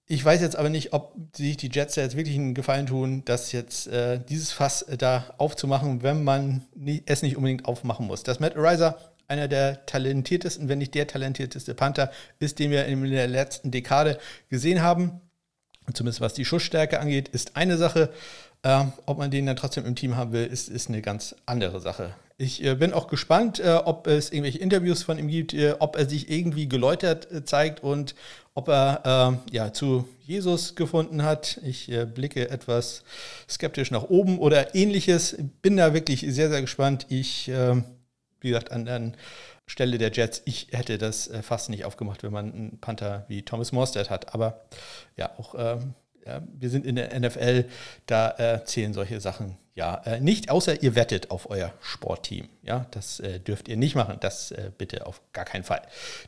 Ich 0.06 0.24
weiß 0.24 0.40
jetzt 0.40 0.56
aber 0.56 0.70
nicht, 0.70 0.92
ob 0.92 1.14
sich 1.36 1.56
die 1.56 1.70
Jets 1.72 1.94
jetzt 1.94 2.16
wirklich 2.16 2.34
einen 2.34 2.54
Gefallen 2.54 2.86
tun, 2.86 3.22
das 3.24 3.52
jetzt 3.52 3.86
äh, 3.86 4.18
dieses 4.28 4.50
Fass 4.50 4.82
äh, 4.82 4.96
da 4.96 5.32
aufzumachen, 5.38 6.02
wenn 6.02 6.24
man 6.24 6.64
nie, 6.74 7.02
es 7.06 7.22
nicht 7.22 7.36
unbedingt 7.36 7.66
aufmachen 7.66 8.08
muss. 8.08 8.24
Dass 8.24 8.40
Matt 8.40 8.56
Ariza 8.56 8.96
einer 9.28 9.46
der 9.46 9.86
talentiertesten, 9.86 10.68
wenn 10.68 10.78
nicht 10.78 10.96
der 10.96 11.06
talentierteste 11.06 11.74
Panther 11.74 12.10
ist, 12.40 12.58
den 12.58 12.72
wir 12.72 12.86
in 12.86 13.08
der 13.08 13.28
letzten 13.28 13.70
Dekade 13.70 14.18
gesehen 14.48 14.82
haben. 14.82 15.20
Zumindest 15.94 16.20
was 16.20 16.34
die 16.34 16.44
Schussstärke 16.44 17.00
angeht, 17.00 17.28
ist 17.28 17.56
eine 17.56 17.76
Sache. 17.76 18.10
Äh, 18.62 18.84
ob 19.06 19.18
man 19.18 19.30
den 19.30 19.46
dann 19.46 19.56
trotzdem 19.56 19.86
im 19.86 19.96
Team 19.96 20.16
haben 20.16 20.32
will, 20.32 20.46
ist, 20.46 20.68
ist 20.68 20.88
eine 20.88 21.00
ganz 21.00 21.34
andere 21.46 21.80
Sache. 21.80 22.14
Ich 22.36 22.64
äh, 22.64 22.74
bin 22.74 22.94
auch 22.94 23.06
gespannt, 23.06 23.60
äh, 23.60 23.72
ob 23.72 24.06
es 24.06 24.30
irgendwelche 24.30 24.60
Interviews 24.60 25.02
von 25.02 25.18
ihm 25.18 25.28
gibt, 25.28 25.52
äh, 25.52 25.74
ob 25.78 25.96
er 25.96 26.08
sich 26.08 26.30
irgendwie 26.30 26.68
geläutert 26.68 27.30
äh, 27.30 27.44
zeigt 27.44 27.82
und 27.82 28.14
ob 28.54 28.68
er 28.68 29.40
äh, 29.50 29.54
ja, 29.54 29.74
zu 29.74 30.08
Jesus 30.22 30.74
gefunden 30.74 31.22
hat. 31.22 31.60
Ich 31.64 31.90
blicke 32.14 32.48
etwas 32.50 33.04
skeptisch 33.48 33.90
nach 33.90 34.04
oben 34.04 34.38
oder 34.38 34.74
ähnliches. 34.74 35.36
Bin 35.60 35.76
da 35.76 35.92
wirklich 35.92 36.24
sehr, 36.28 36.48
sehr 36.48 36.60
gespannt. 36.60 37.06
Ich, 37.08 37.48
wie 37.48 38.48
gesagt, 38.48 38.70
an, 38.70 38.86
an 38.86 39.16
Stelle 39.70 39.98
der 39.98 40.10
Jets, 40.10 40.42
ich 40.46 40.68
hätte 40.72 40.98
das 40.98 41.30
fast 41.42 41.70
nicht 41.70 41.84
aufgemacht, 41.84 42.24
wenn 42.24 42.32
man 42.32 42.52
einen 42.52 42.80
Panther 42.80 43.24
wie 43.28 43.42
Thomas 43.42 43.70
Morstead 43.70 44.10
hat. 44.10 44.34
Aber 44.34 44.62
ja, 45.16 45.30
auch 45.38 45.54
ähm, 45.56 45.94
ja, 46.26 46.42
wir 46.58 46.70
sind 46.70 46.84
in 46.84 46.96
der 46.96 47.18
NFL, 47.18 47.64
da 48.06 48.30
äh, 48.32 48.64
zählen 48.64 48.92
solche 48.92 49.20
Sachen 49.20 49.56
ja 49.80 50.02
äh, 50.04 50.20
nicht, 50.20 50.50
außer 50.50 50.82
ihr 50.82 50.94
wettet 50.94 51.30
auf 51.30 51.48
euer 51.50 51.72
Sportteam. 51.80 52.48
Ja, 52.62 52.84
das 52.90 53.18
äh, 53.20 53.40
dürft 53.40 53.68
ihr 53.68 53.78
nicht 53.78 53.94
machen. 53.96 54.18
Das 54.20 54.50
äh, 54.50 54.70
bitte 54.76 55.06
auf 55.06 55.22
gar 55.32 55.46
keinen 55.46 55.64
Fall. 55.64 55.80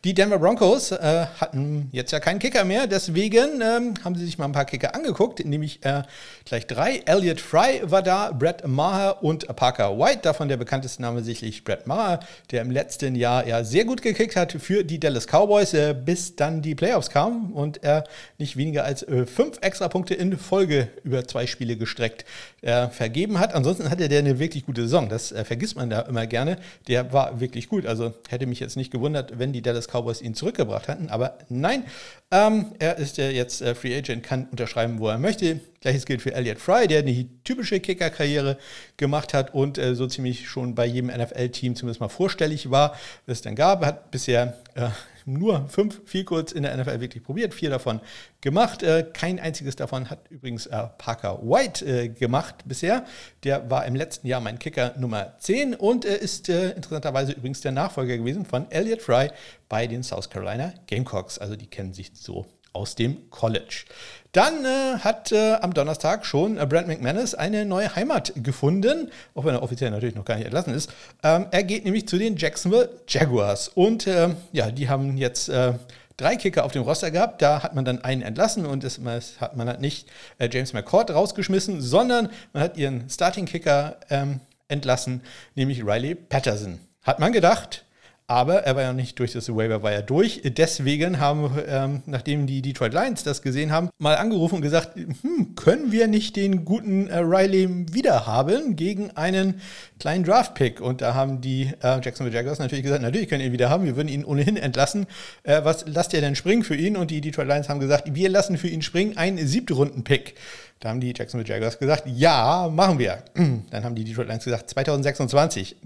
Die 0.05 0.15
Denver 0.15 0.39
Broncos 0.39 0.91
äh, 0.91 1.27
hatten 1.39 1.91
jetzt 1.93 2.11
ja 2.13 2.21
keinen 2.21 2.39
Kicker 2.39 2.65
mehr, 2.65 2.87
deswegen 2.87 3.61
ähm, 3.61 3.95
haben 4.03 4.15
sie 4.15 4.25
sich 4.25 4.39
mal 4.39 4.47
ein 4.47 4.53
paar 4.53 4.65
Kicker 4.65 4.95
angeguckt, 4.95 5.45
nämlich 5.45 5.85
äh, 5.85 6.03
gleich 6.47 6.67
drei. 6.67 7.03
Elliot 7.05 7.41
Fry 7.41 7.83
war 7.83 8.03
da, 8.03 8.33
Brett 8.33 8.67
Maher 8.67 9.23
und 9.23 9.47
Parker 9.55 9.99
White. 9.99 10.21
Davon 10.23 10.49
der 10.49 10.57
bekannteste 10.57 11.03
Name 11.03 11.23
sicherlich 11.23 11.65
Brett 11.65 11.87
Maher, 11.87 12.21
der 12.51 12.63
im 12.63 12.71
letzten 12.71 13.15
Jahr 13.15 13.47
ja 13.47 13.63
sehr 13.63 13.85
gut 13.85 14.01
gekickt 14.01 14.35
hat 14.35 14.53
für 14.53 14.85
die 14.85 14.99
Dallas 14.99 15.27
Cowboys, 15.27 15.75
äh, 15.75 15.95
bis 15.95 16.35
dann 16.37 16.63
die 16.63 16.75
Playoffs 16.75 17.11
kamen 17.11 17.53
und 17.53 17.85
er 17.85 18.05
nicht 18.39 18.57
weniger 18.57 18.85
als 18.85 19.05
fünf 19.27 19.59
Extrapunkte 19.61 20.15
in 20.15 20.39
Folge 20.39 20.89
über 21.05 21.27
zwei 21.29 21.47
Spiele 21.47 21.77
gestreckt 21.77 22.25
vergeben 22.63 23.41
hat. 23.41 23.42
Ansonsten 23.51 23.91
hatte 23.91 24.09
der 24.09 24.21
eine 24.21 24.39
wirklich 24.39 24.67
gute 24.67 24.83
Saison. 24.83 25.09
Das 25.09 25.35
vergisst 25.45 25.77
man 25.77 25.91
da 25.91 26.01
immer 26.01 26.27
gerne. 26.27 26.57
Der 26.89 27.13
war 27.13 27.41
wirklich 27.41 27.69
gut. 27.69 27.87
Also 27.87 28.15
hätte 28.29 28.47
mich 28.47 28.61
jetzt 28.61 28.77
nicht 28.77 28.91
gewundert, 28.91 29.39
wenn 29.39 29.53
die 29.53 29.63
Dallas 29.63 29.89
Cowboys 29.89 30.23
ihn 30.23 30.35
zurückgebracht 30.35 30.89
hätten. 30.89 31.09
Aber 31.09 31.39
nein, 31.49 31.85
ähm, 32.31 32.73
er 32.79 32.97
ist 32.97 33.19
ja 33.19 33.29
jetzt 33.29 33.61
äh, 33.61 33.75
Free 33.75 33.97
Agent, 33.97 34.23
kann 34.23 34.49
unterschreiben, 34.51 34.99
wo 34.99 35.09
er 35.09 35.19
möchte. 35.19 35.61
Gleiches 35.81 36.07
gilt 36.07 36.23
für 36.23 36.33
Elliot 36.33 36.59
Fry, 36.59 36.87
der 36.87 37.01
eine 37.01 37.27
typische 37.45 37.79
Kicker-Karriere 37.81 38.57
gemacht 38.97 39.35
hat 39.35 39.53
und 39.53 39.77
äh, 39.77 39.95
so 39.95 40.07
ziemlich 40.07 40.49
schon 40.49 40.75
bei 40.75 40.87
jedem 40.87 41.11
NFL-Team 41.11 41.77
zumindest 41.77 42.01
mal 42.01 42.09
vorstellig 42.09 42.71
war, 42.71 42.97
es 43.27 43.43
dann 43.43 43.55
gab. 43.55 43.85
Hat 43.85 44.11
bisher 44.11 44.57
äh, 44.75 44.89
nur 45.27 45.69
fünf 45.69 46.01
viel 46.05 46.25
kurz 46.25 46.53
in 46.53 46.63
der 46.63 46.77
NFL 46.77 47.01
wirklich 47.01 47.23
probiert, 47.23 47.55
vier 47.55 47.71
davon 47.71 48.01
gemacht. 48.41 48.83
Äh, 48.83 49.07
kein 49.13 49.39
einziges 49.39 49.77
davon 49.77 50.11
hat 50.11 50.31
übrigens 50.31 50.67
äh, 50.67 50.87
Parker 50.99 51.41
White 51.43 51.85
äh, 51.85 52.09
gemacht 52.09 52.57
bisher. 52.65 53.05
Der 53.45 53.71
war 53.71 53.87
im 53.87 53.95
letzten 53.95 54.27
Jahr 54.27 54.41
mein 54.41 54.59
Kicker 54.59 54.95
Nummer 54.99 55.35
10 55.39 55.75
und 55.75 56.05
ist 56.05 56.49
interessanterweise 56.49 57.33
übrigens 57.33 57.61
der 57.61 57.73
Nachfolger 57.73 58.17
gewesen 58.17 58.45
von 58.45 58.71
Elliot 58.71 59.03
Fry 59.03 59.31
bei 59.69 59.87
den 59.87 60.03
South 60.03 60.31
Carolina 60.31 60.73
Gamecocks. 60.87 61.39
Also 61.39 61.57
die 61.57 61.67
kennen 61.67 61.93
sich 61.93 62.13
so 62.15 62.47
aus 62.73 62.95
dem 62.95 63.31
College. 63.31 63.85
Dann 64.33 64.65
äh, 64.65 64.99
hat 65.01 65.31
äh, 65.31 65.55
am 65.61 65.75
Donnerstag 65.75 66.25
schon 66.25 66.57
äh, 66.57 66.67
Brent 66.67 66.89
McManus 66.89 67.35
eine 67.35 67.67
neue 67.67 67.95
Heimat 67.95 68.33
gefunden, 68.37 69.11
auch 69.35 69.45
wenn 69.45 69.55
er 69.55 69.63
offiziell 69.63 69.91
natürlich 69.91 70.15
noch 70.15 70.25
gar 70.25 70.37
nicht 70.37 70.47
entlassen 70.47 70.73
ist. 70.73 70.91
Ähm, 71.23 71.47
er 71.51 71.63
geht 71.65 71.85
nämlich 71.85 72.09
zu 72.09 72.17
den 72.17 72.37
Jacksonville 72.37 72.89
Jaguars 73.07 73.69
und 73.69 74.07
ähm, 74.07 74.37
ja, 74.53 74.71
die 74.71 74.89
haben 74.89 75.19
jetzt 75.19 75.51
äh, 75.51 75.75
drei 76.17 76.37
Kicker 76.37 76.65
auf 76.65 76.73
dem 76.73 76.83
Roster 76.83 77.11
gehabt. 77.11 77.43
Da 77.43 77.63
hat 77.63 77.75
man 77.75 77.85
dann 77.85 78.03
einen 78.05 78.23
entlassen 78.23 78.65
und 78.65 78.85
es, 78.85 79.01
hat, 79.39 79.55
man 79.55 79.69
hat 79.69 79.83
nicht 79.83 80.09
äh, 80.39 80.49
James 80.51 80.73
McCord 80.73 81.11
rausgeschmissen, 81.11 81.83
sondern 81.83 82.31
man 82.55 82.63
hat 82.63 82.79
ihren 82.79 83.11
Starting-Kicker 83.11 83.99
ähm, 84.09 84.41
entlassen, 84.69 85.21
nämlich 85.55 85.85
Riley 85.85 86.15
Patterson. 86.15 86.79
Hat 87.03 87.19
man 87.19 87.33
gedacht, 87.33 87.85
aber 88.27 88.65
er 88.65 88.77
war 88.77 88.83
ja 88.83 88.93
nicht 88.93 89.19
durch 89.19 89.33
das 89.33 89.49
Waiver, 89.49 89.83
war 89.83 89.93
er 89.93 90.03
durch. 90.03 90.43
Deswegen 90.45 91.21
haben, 91.21 91.51
ähm, 91.67 92.03
nachdem 92.07 92.47
die 92.47 92.63
Detroit 92.63 92.93
Lions 92.93 93.25
das 93.25 93.43
gesehen 93.43 93.73
haben, 93.73 93.91
mal 93.99 94.17
angerufen 94.17 94.57
und 94.57 94.63
gesagt, 94.63 94.95
hm, 94.97 95.55
können 95.55 95.93
wir 95.93 96.07
nicht 96.07 96.37
den 96.37 96.65
guten 96.65 97.09
äh, 97.09 97.19
Riley 97.19 97.93
wieder 97.93 98.27
haben 98.27 98.77
gegen 98.77 99.11
einen 99.13 99.61
kleinen 99.99 100.25
Draft-Pick? 100.25 100.81
Und 100.81 101.01
da 101.01 101.15
haben 101.15 101.41
die 101.41 101.73
äh, 101.83 102.01
Jacksonville 102.03 102.35
Jaguars 102.35 102.59
natürlich 102.59 102.85
gesagt, 102.85 103.03
natürlich 103.03 103.29
können 103.29 103.41
wir 103.41 103.49
ihn 103.49 103.53
wieder 103.53 103.71
haben, 103.71 103.85
wir 103.85 103.97
würden 103.97 104.09
ihn 104.09 104.25
ohnehin 104.25 104.57
entlassen. 104.57 105.07
Äh, 105.43 105.65
was 105.65 105.85
lasst 105.87 106.13
ihr 106.13 106.21
denn 106.21 106.37
springen 106.37 106.63
für 106.63 106.77
ihn? 106.77 106.97
Und 106.97 107.11
die 107.11 107.21
Detroit 107.21 107.49
Lions 107.49 107.69
haben 107.69 107.81
gesagt, 107.81 108.15
wir 108.15 108.29
lassen 108.29 108.57
für 108.57 108.69
ihn 108.69 108.83
springen 108.83 109.17
einen 109.17 109.47
Siebtrunden-Pick. 109.47 110.35
Da 110.83 110.89
haben 110.89 110.99
die 110.99 111.15
Jacksonville 111.17 111.49
Jaguars 111.49 111.79
gesagt, 111.79 112.09
ja, 112.09 112.69
machen 112.69 112.99
wir. 112.99 113.23
Dann 113.71 113.85
haben 113.85 113.95
die 113.95 114.03
Detroit 114.03 114.27
Lions 114.27 114.43
gesagt, 114.43 114.69
2026 114.69 115.77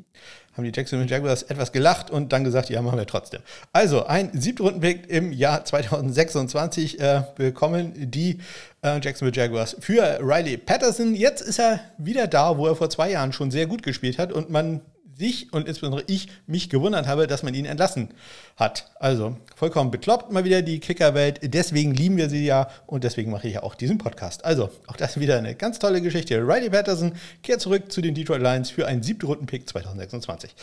haben 0.57 0.65
die 0.65 0.73
Jacksonville 0.75 1.11
Jaguars 1.11 1.43
etwas 1.43 1.71
gelacht 1.71 2.11
und 2.11 2.33
dann 2.33 2.43
gesagt, 2.43 2.71
ja, 2.71 2.81
machen 2.81 2.97
wir 2.97 3.07
trotzdem. 3.07 3.43
Also 3.75 4.07
ein 4.07 4.31
Siebtrundenpick 4.33 5.11
im 5.11 5.33
Jahr 5.33 5.67
2026 5.67 6.99
äh, 6.99 7.25
bekommen 7.37 7.93
die 7.95 8.39
äh, 8.81 8.99
Jacksonville 9.03 9.37
Jaguars 9.37 9.77
für 9.81 10.19
Riley 10.23 10.57
Patterson. 10.57 11.15
Jetzt 11.15 11.43
ist 11.43 11.61
er 11.61 11.81
wieder 11.99 12.27
da, 12.27 12.57
wo 12.57 12.67
er 12.67 12.75
vor 12.75 12.89
zwei 12.89 13.11
Jahren 13.11 13.35
schon 13.35 13.51
sehr 13.51 13.67
gut 13.67 13.83
gespielt 13.83 14.19
hat 14.19 14.33
und 14.33 14.49
man 14.49 14.81
sich 15.17 15.53
und 15.53 15.67
insbesondere 15.69 16.05
ich 16.07 16.29
mich 16.47 16.69
gewundert 16.69 17.07
habe, 17.07 17.27
dass 17.27 17.43
man 17.43 17.55
ihn 17.55 17.65
entlassen 17.65 18.11
hat. 18.57 18.91
Also 19.01 19.37
vollkommen 19.55 19.91
bekloppt 19.91 20.33
mal 20.33 20.45
wieder 20.45 20.63
die 20.63 20.81
Kickerwelt. 20.81 21.41
Deswegen 21.43 21.95
lieben 21.95 22.17
wir 22.17 22.29
sie 22.29 22.45
ja 22.45 22.69
und 22.87 23.05
deswegen 23.05 23.31
mache 23.31 23.49
ich 23.49 23.55
ja 23.55 23.63
auch 23.63 23.75
diesen 23.75 23.99
Podcast. 23.99 24.45
Also 24.45 24.71
auch 24.87 24.97
das 24.97 25.19
wieder 25.19 25.39
eine 25.39 25.55
ganz 25.55 25.79
tolle 25.79 26.01
Geschichte. 26.03 26.37
Riley 26.37 26.71
Patterson 26.71 27.13
kehrt 27.43 27.61
zurück 27.61 27.91
zu 27.91 28.01
den 28.01 28.15
Detroit 28.15 28.43
Lions 28.43 28.71
für 28.71 28.87
einen 28.87 29.03
siebten 29.03 29.27
Runden-Pick 29.27 29.69
2026. 29.69 30.55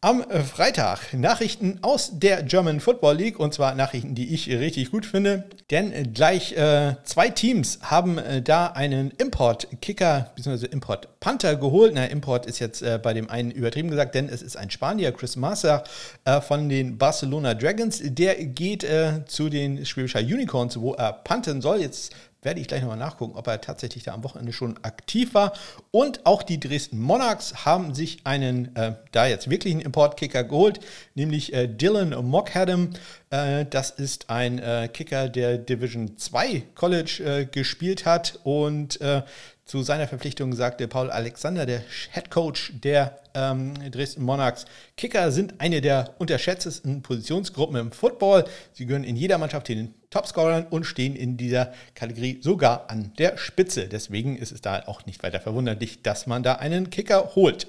Am 0.00 0.20
äh, 0.20 0.44
Freitag 0.44 1.12
Nachrichten 1.12 1.80
aus 1.82 2.20
der 2.20 2.44
German 2.44 2.78
Football 2.78 3.16
League 3.16 3.40
und 3.40 3.52
zwar 3.52 3.74
Nachrichten, 3.74 4.14
die 4.14 4.32
ich 4.32 4.48
richtig 4.48 4.92
gut 4.92 5.04
finde, 5.04 5.42
denn 5.72 6.12
gleich 6.12 6.52
äh, 6.52 6.94
zwei 7.02 7.30
Teams 7.30 7.80
haben 7.82 8.16
äh, 8.16 8.40
da 8.40 8.68
einen 8.68 9.10
Import-Kicker 9.10 10.30
bzw. 10.36 10.66
Import-Panther 10.66 11.56
geholt. 11.56 11.94
Na, 11.96 12.04
Import 12.04 12.46
ist 12.46 12.60
jetzt 12.60 12.80
äh, 12.80 13.00
bei 13.02 13.12
dem 13.12 13.28
einen 13.28 13.50
übertrieben 13.50 13.90
gesagt, 13.90 14.14
denn 14.14 14.28
es 14.28 14.40
ist 14.40 14.56
ein 14.56 14.70
Spanier, 14.70 15.10
Chris 15.10 15.34
Massa 15.34 15.82
äh, 16.24 16.40
von 16.40 16.68
den 16.68 16.96
Barcelona 16.96 17.54
Dragons. 17.54 18.00
Der 18.00 18.36
geht 18.36 18.84
äh, 18.84 19.24
zu 19.26 19.48
den 19.48 19.84
Schwäbischer 19.84 20.20
Unicorns, 20.20 20.80
wo 20.80 20.94
er 20.94 21.12
panten 21.12 21.60
soll. 21.60 21.80
Jetzt 21.80 22.14
werde 22.42 22.60
ich 22.60 22.68
gleich 22.68 22.82
nochmal 22.82 22.98
nachgucken, 22.98 23.36
ob 23.36 23.46
er 23.46 23.60
tatsächlich 23.60 24.04
da 24.04 24.14
am 24.14 24.24
Wochenende 24.24 24.52
schon 24.52 24.78
aktiv 24.82 25.34
war. 25.34 25.52
Und 25.90 26.24
auch 26.24 26.42
die 26.42 26.60
Dresden 26.60 26.98
Monarchs 26.98 27.64
haben 27.64 27.94
sich 27.94 28.20
einen, 28.24 28.74
äh, 28.76 28.94
da 29.12 29.26
jetzt 29.26 29.50
wirklich 29.50 29.74
einen 29.74 29.82
Importkicker 29.82 30.44
geholt, 30.44 30.80
nämlich 31.14 31.52
äh, 31.52 31.66
Dylan 31.66 32.10
Mockhadam. 32.24 32.90
Äh, 33.30 33.66
das 33.66 33.90
ist 33.90 34.30
ein 34.30 34.58
äh, 34.58 34.88
Kicker, 34.92 35.28
der 35.28 35.58
Division 35.58 36.16
2 36.16 36.62
College 36.74 37.22
äh, 37.24 37.44
gespielt 37.46 38.06
hat 38.06 38.38
und 38.44 39.00
äh, 39.00 39.22
zu 39.68 39.82
seiner 39.82 40.08
Verpflichtung 40.08 40.54
sagte 40.54 40.88
Paul 40.88 41.10
Alexander, 41.10 41.66
der 41.66 41.82
Head 42.12 42.30
Coach 42.30 42.72
der 42.82 43.18
ähm, 43.34 43.74
Dresden 43.90 44.22
Monarchs, 44.22 44.64
Kicker 44.96 45.30
sind 45.30 45.60
eine 45.60 45.82
der 45.82 46.14
unterschätztesten 46.16 47.02
Positionsgruppen 47.02 47.76
im 47.76 47.92
Football. 47.92 48.44
Sie 48.72 48.86
gehören 48.86 49.04
in 49.04 49.14
jeder 49.14 49.36
Mannschaft 49.36 49.68
den 49.68 49.92
Topscorern 50.08 50.66
und 50.70 50.84
stehen 50.84 51.14
in 51.14 51.36
dieser 51.36 51.74
Kategorie 51.94 52.38
sogar 52.40 52.88
an 52.88 53.12
der 53.18 53.36
Spitze. 53.36 53.88
Deswegen 53.88 54.38
ist 54.38 54.52
es 54.52 54.62
da 54.62 54.84
auch 54.86 55.04
nicht 55.04 55.22
weiter 55.22 55.38
verwunderlich, 55.38 56.00
dass 56.02 56.26
man 56.26 56.42
da 56.42 56.54
einen 56.54 56.88
Kicker 56.88 57.34
holt. 57.34 57.66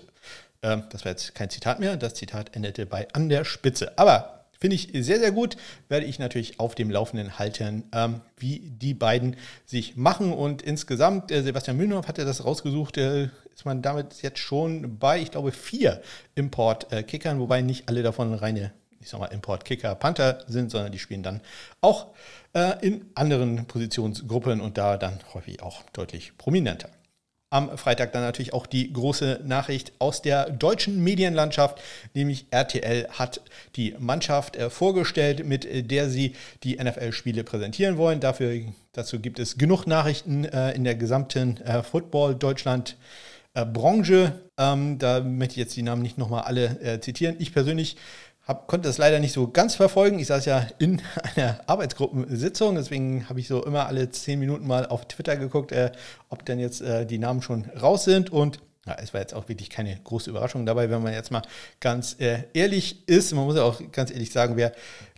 Ähm, 0.63 0.83
das 0.91 1.03
war 1.03 1.11
jetzt 1.11 1.35
kein 1.35 1.49
Zitat 1.49 1.81
mehr. 1.81 1.97
Das 1.97 2.13
Zitat 2.13 2.55
endete 2.55 2.85
bei 2.85 3.09
an 3.11 3.27
der 3.27 3.43
Spitze. 3.43 3.97
Aber 3.97 4.38
Finde 4.59 4.75
ich 4.75 4.89
sehr, 4.93 5.19
sehr 5.19 5.31
gut. 5.31 5.55
Werde 5.87 6.05
ich 6.05 6.19
natürlich 6.19 6.59
auf 6.59 6.75
dem 6.75 6.89
Laufenden 6.89 7.39
halten, 7.39 7.83
ähm, 7.93 8.21
wie 8.37 8.59
die 8.59 8.93
beiden 8.93 9.37
sich 9.65 9.95
machen. 9.95 10.33
Und 10.33 10.61
insgesamt, 10.61 11.31
äh, 11.31 11.41
Sebastian 11.43 11.77
Mühlenhoff 11.77 12.09
hat 12.09 12.17
ja 12.17 12.25
das 12.25 12.43
rausgesucht, 12.43 12.97
äh, 12.97 13.29
ist 13.53 13.65
man 13.65 13.81
damit 13.81 14.21
jetzt 14.21 14.39
schon 14.39 14.99
bei, 14.99 15.21
ich 15.21 15.31
glaube, 15.31 15.53
vier 15.53 16.01
Import-Kickern, 16.35 17.39
wobei 17.39 17.61
nicht 17.61 17.87
alle 17.87 18.03
davon 18.03 18.33
reine, 18.33 18.73
ich 18.99 19.09
sag 19.09 19.21
mal, 19.21 19.27
Import-Kicker-Panther 19.27 20.43
sind, 20.47 20.71
sondern 20.71 20.91
die 20.91 20.99
spielen 20.99 21.23
dann 21.23 21.39
auch 21.79 22.07
äh, 22.53 22.85
in 22.85 23.05
anderen 23.15 23.65
Positionsgruppen 23.65 24.59
und 24.59 24.77
da 24.77 24.97
dann 24.97 25.19
häufig 25.33 25.63
auch 25.63 25.83
deutlich 25.93 26.37
prominenter. 26.37 26.89
Am 27.51 27.79
Freitag 27.79 28.11
dann 28.11 28.21
natürlich 28.21 28.53
auch 28.53 28.67
die 28.67 28.93
große 28.93 29.41
Nachricht 29.43 29.93
aus 29.97 30.21
der 30.21 30.51
deutschen 30.51 31.03
Medienlandschaft, 31.03 31.81
nämlich 32.13 32.45
RTL 32.51 33.07
hat 33.09 33.41
die 33.75 33.95
Mannschaft 33.97 34.55
äh, 34.55 34.69
vorgestellt, 34.69 35.47
mit 35.47 35.65
äh, 35.65 35.81
der 35.81 36.11
sie 36.11 36.35
die 36.63 36.75
NFL-Spiele 36.75 37.43
präsentieren 37.43 37.97
wollen. 37.97 38.19
Dafür, 38.19 38.61
dazu 38.91 39.19
gibt 39.19 39.39
es 39.39 39.57
genug 39.57 39.87
Nachrichten 39.87 40.45
äh, 40.45 40.73
in 40.73 40.83
der 40.83 40.93
gesamten 40.93 41.57
äh, 41.61 41.81
Football-Deutschland-Branche. 41.81 44.33
Ähm, 44.59 44.99
da 44.99 45.21
möchte 45.21 45.53
ich 45.53 45.57
jetzt 45.57 45.75
die 45.75 45.81
Namen 45.81 46.03
nicht 46.03 46.19
nochmal 46.19 46.43
alle 46.43 46.99
zitieren. 47.01 47.35
Ich 47.39 47.51
persönlich 47.51 47.97
hab, 48.49 48.67
konnte 48.67 48.89
das 48.89 48.97
leider 48.97 49.19
nicht 49.19 49.31
so 49.31 49.47
ganz 49.47 49.75
verfolgen. 49.75 50.17
Ich 50.17 50.27
saß 50.27 50.45
ja 50.45 50.67
in 50.79 51.01
einer 51.35 51.61
Arbeitsgruppensitzung, 51.67 52.75
deswegen 52.75 53.29
habe 53.29 53.39
ich 53.39 53.47
so 53.47 53.63
immer 53.63 53.85
alle 53.85 54.09
zehn 54.09 54.39
Minuten 54.39 54.67
mal 54.67 54.87
auf 54.87 55.07
Twitter 55.07 55.37
geguckt, 55.37 55.71
äh, 55.71 55.91
ob 56.29 56.45
denn 56.45 56.59
jetzt 56.59 56.81
äh, 56.81 57.05
die 57.05 57.19
Namen 57.19 57.43
schon 57.43 57.65
raus 57.81 58.03
sind. 58.03 58.31
Und 58.31 58.59
ja, 58.87 58.97
es 59.01 59.13
war 59.13 59.21
jetzt 59.21 59.35
auch 59.35 59.47
wirklich 59.47 59.69
keine 59.69 59.95
große 60.03 60.31
Überraschung 60.31 60.65
dabei, 60.65 60.89
wenn 60.89 61.03
man 61.03 61.13
jetzt 61.13 61.31
mal 61.31 61.43
ganz 61.79 62.15
äh, 62.19 62.43
ehrlich 62.53 63.07
ist. 63.07 63.33
Man 63.33 63.45
muss 63.45 63.55
ja 63.55 63.63
auch 63.63 63.79
ganz 63.91 64.09
ehrlich 64.09 64.31
sagen, 64.31 64.57
wer 64.57 64.73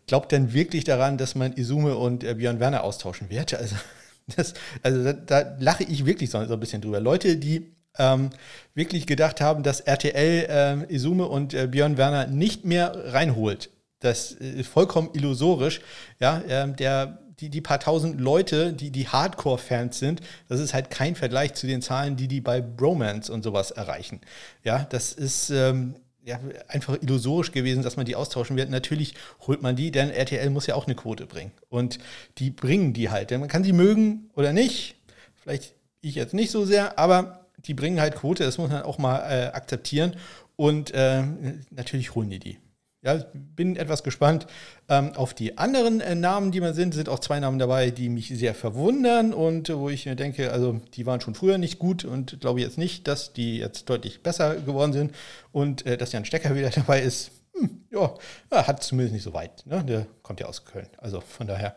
glaubt 0.08 0.34
denn 0.34 0.52
wirklich 0.54 0.84
daran, 0.84 1.18
dass 1.18 1.34
man 1.34 1.54
Izume 1.54 1.96
und 1.96 2.26
äh, 2.26 2.34
Björn 2.34 2.60
Werner 2.60 2.84
austauschen 2.84 3.30
wird? 3.30 3.54
Also, 3.54 3.78
das, 4.36 4.54
also 4.84 5.04
da, 5.04 5.14
da, 5.14 5.56
lache 5.58 5.86
ich 5.86 6.06
wirklich 6.06 6.30
so, 6.30 6.44
so 6.46 6.54
ein 6.54 6.60
bisschen 6.60 6.82
drüber. 6.82 7.00
Leute, 7.00 7.38
die 7.38 7.72
ähm, 7.98 8.30
wirklich 8.74 9.08
gedacht 9.08 9.42
haben, 9.42 9.64
dass 9.64 9.82
RTL 9.82 10.86
äh, 10.90 10.94
Izume 10.94 11.28
und 11.28 11.54
äh, 11.54 11.68
Björn 11.68 11.98
Werner 11.98 12.28
nicht 12.28 12.66
mehr 12.66 13.14
reinholt. 13.14 13.70
Das 14.00 14.32
ist 14.32 14.68
vollkommen 14.68 15.10
illusorisch. 15.14 15.82
Ja, 16.20 16.40
äh, 16.40 16.74
der, 16.74 17.20
die, 17.40 17.50
die 17.50 17.62
paar 17.62 17.80
tausend 17.80 18.20
Leute, 18.20 18.74
die 18.74 18.92
die 18.92 19.08
Hardcore-Fans 19.08 20.00
sind, 20.00 20.22
das 20.48 20.60
ist 20.60 20.74
halt 20.74 20.90
kein 20.90 21.16
Vergleich 21.16 21.54
zu 21.54 21.68
den 21.68 21.82
Zahlen, 21.82 22.16
die 22.16 22.28
die 22.28 22.42
bei 22.42 22.62
Bromance 22.62 23.32
und 23.32 23.44
sowas 23.44 23.72
erreichen. 23.72 24.22
Ja, 24.64 24.88
das 24.90 25.14
ist 25.14 25.50
ähm, 25.50 25.96
ja, 26.24 26.40
einfach 26.68 27.02
illusorisch 27.02 27.52
gewesen, 27.52 27.84
dass 27.84 27.98
man 27.98 28.06
die 28.06 28.16
austauschen 28.16 28.58
wird. 28.58 28.70
Natürlich 28.70 29.16
holt 29.48 29.62
man 29.62 29.76
die, 29.76 29.92
denn 29.92 30.12
RTL 30.12 30.50
muss 30.50 30.68
ja 30.68 30.76
auch 30.76 30.86
eine 30.86 30.96
Quote 30.96 31.26
bringen. 31.26 31.52
Und 31.70 32.00
die 32.38 32.52
bringen 32.52 32.94
die 32.94 33.10
halt. 33.10 33.32
Denn 33.32 33.40
man 33.40 33.50
kann 33.50 33.64
sie 33.64 33.74
mögen 33.74 34.30
oder 34.36 34.54
nicht. 34.54 34.96
Vielleicht 35.36 35.74
ich 36.02 36.16
jetzt 36.16 36.34
nicht 36.34 36.52
so 36.52 36.66
sehr, 36.66 36.98
aber 36.98 37.41
die 37.66 37.74
bringen 37.74 38.00
halt 38.00 38.16
Quote, 38.16 38.44
das 38.44 38.58
muss 38.58 38.70
man 38.70 38.84
auch 38.84 38.98
mal 38.98 39.20
äh, 39.20 39.48
akzeptieren. 39.48 40.16
Und 40.56 40.92
äh, 40.94 41.24
natürlich 41.72 42.16
holen 42.16 42.30
die 42.30 42.40
die. 42.40 42.58
Ja, 43.04 43.16
bin 43.34 43.78
etwas 43.78 44.04
gespannt 44.04 44.46
ähm, 44.88 45.14
auf 45.16 45.34
die 45.34 45.58
anderen 45.58 46.02
äh, 46.02 46.14
Namen, 46.14 46.52
die 46.52 46.62
man 46.62 46.76
sind. 46.76 46.94
Sind 46.94 47.10
auch 47.10 47.18
zwei 47.18 47.40
Namen 47.40 47.58
dabei, 47.58 47.90
die 47.90 48.10
mich 48.10 48.28
sehr 48.28 48.54
verwundern 48.54 49.34
und 49.34 49.70
wo 49.70 49.90
ich 49.90 50.06
mir 50.06 50.16
denke, 50.16 50.52
also 50.52 50.80
die 50.94 51.08
waren 51.08 51.20
schon 51.20 51.34
früher 51.34 51.58
nicht 51.58 51.80
gut 51.80 52.06
und 52.06 52.40
glaube 52.42 52.62
jetzt 52.62 52.78
nicht, 52.78 53.08
dass 53.08 53.34
die 53.34 53.58
jetzt 53.58 53.90
deutlich 53.90 54.22
besser 54.22 54.56
geworden 54.56 54.94
sind. 54.94 55.16
Und 55.52 55.84
äh, 55.88 55.98
dass 55.98 56.12
Jan 56.12 56.26
Stecker 56.26 56.56
wieder 56.56 56.70
dabei 56.76 57.02
ist, 57.02 57.32
hm, 57.54 57.86
ja, 57.92 58.14
hat 58.52 58.84
zumindest 58.84 59.14
nicht 59.14 59.24
so 59.24 59.34
weit. 59.34 59.66
Ne? 59.66 59.84
Der 59.84 60.08
kommt 60.24 60.40
ja 60.40 60.48
aus 60.48 60.66
Köln. 60.66 60.88
Also 60.98 61.22
von 61.22 61.48
daher, 61.48 61.76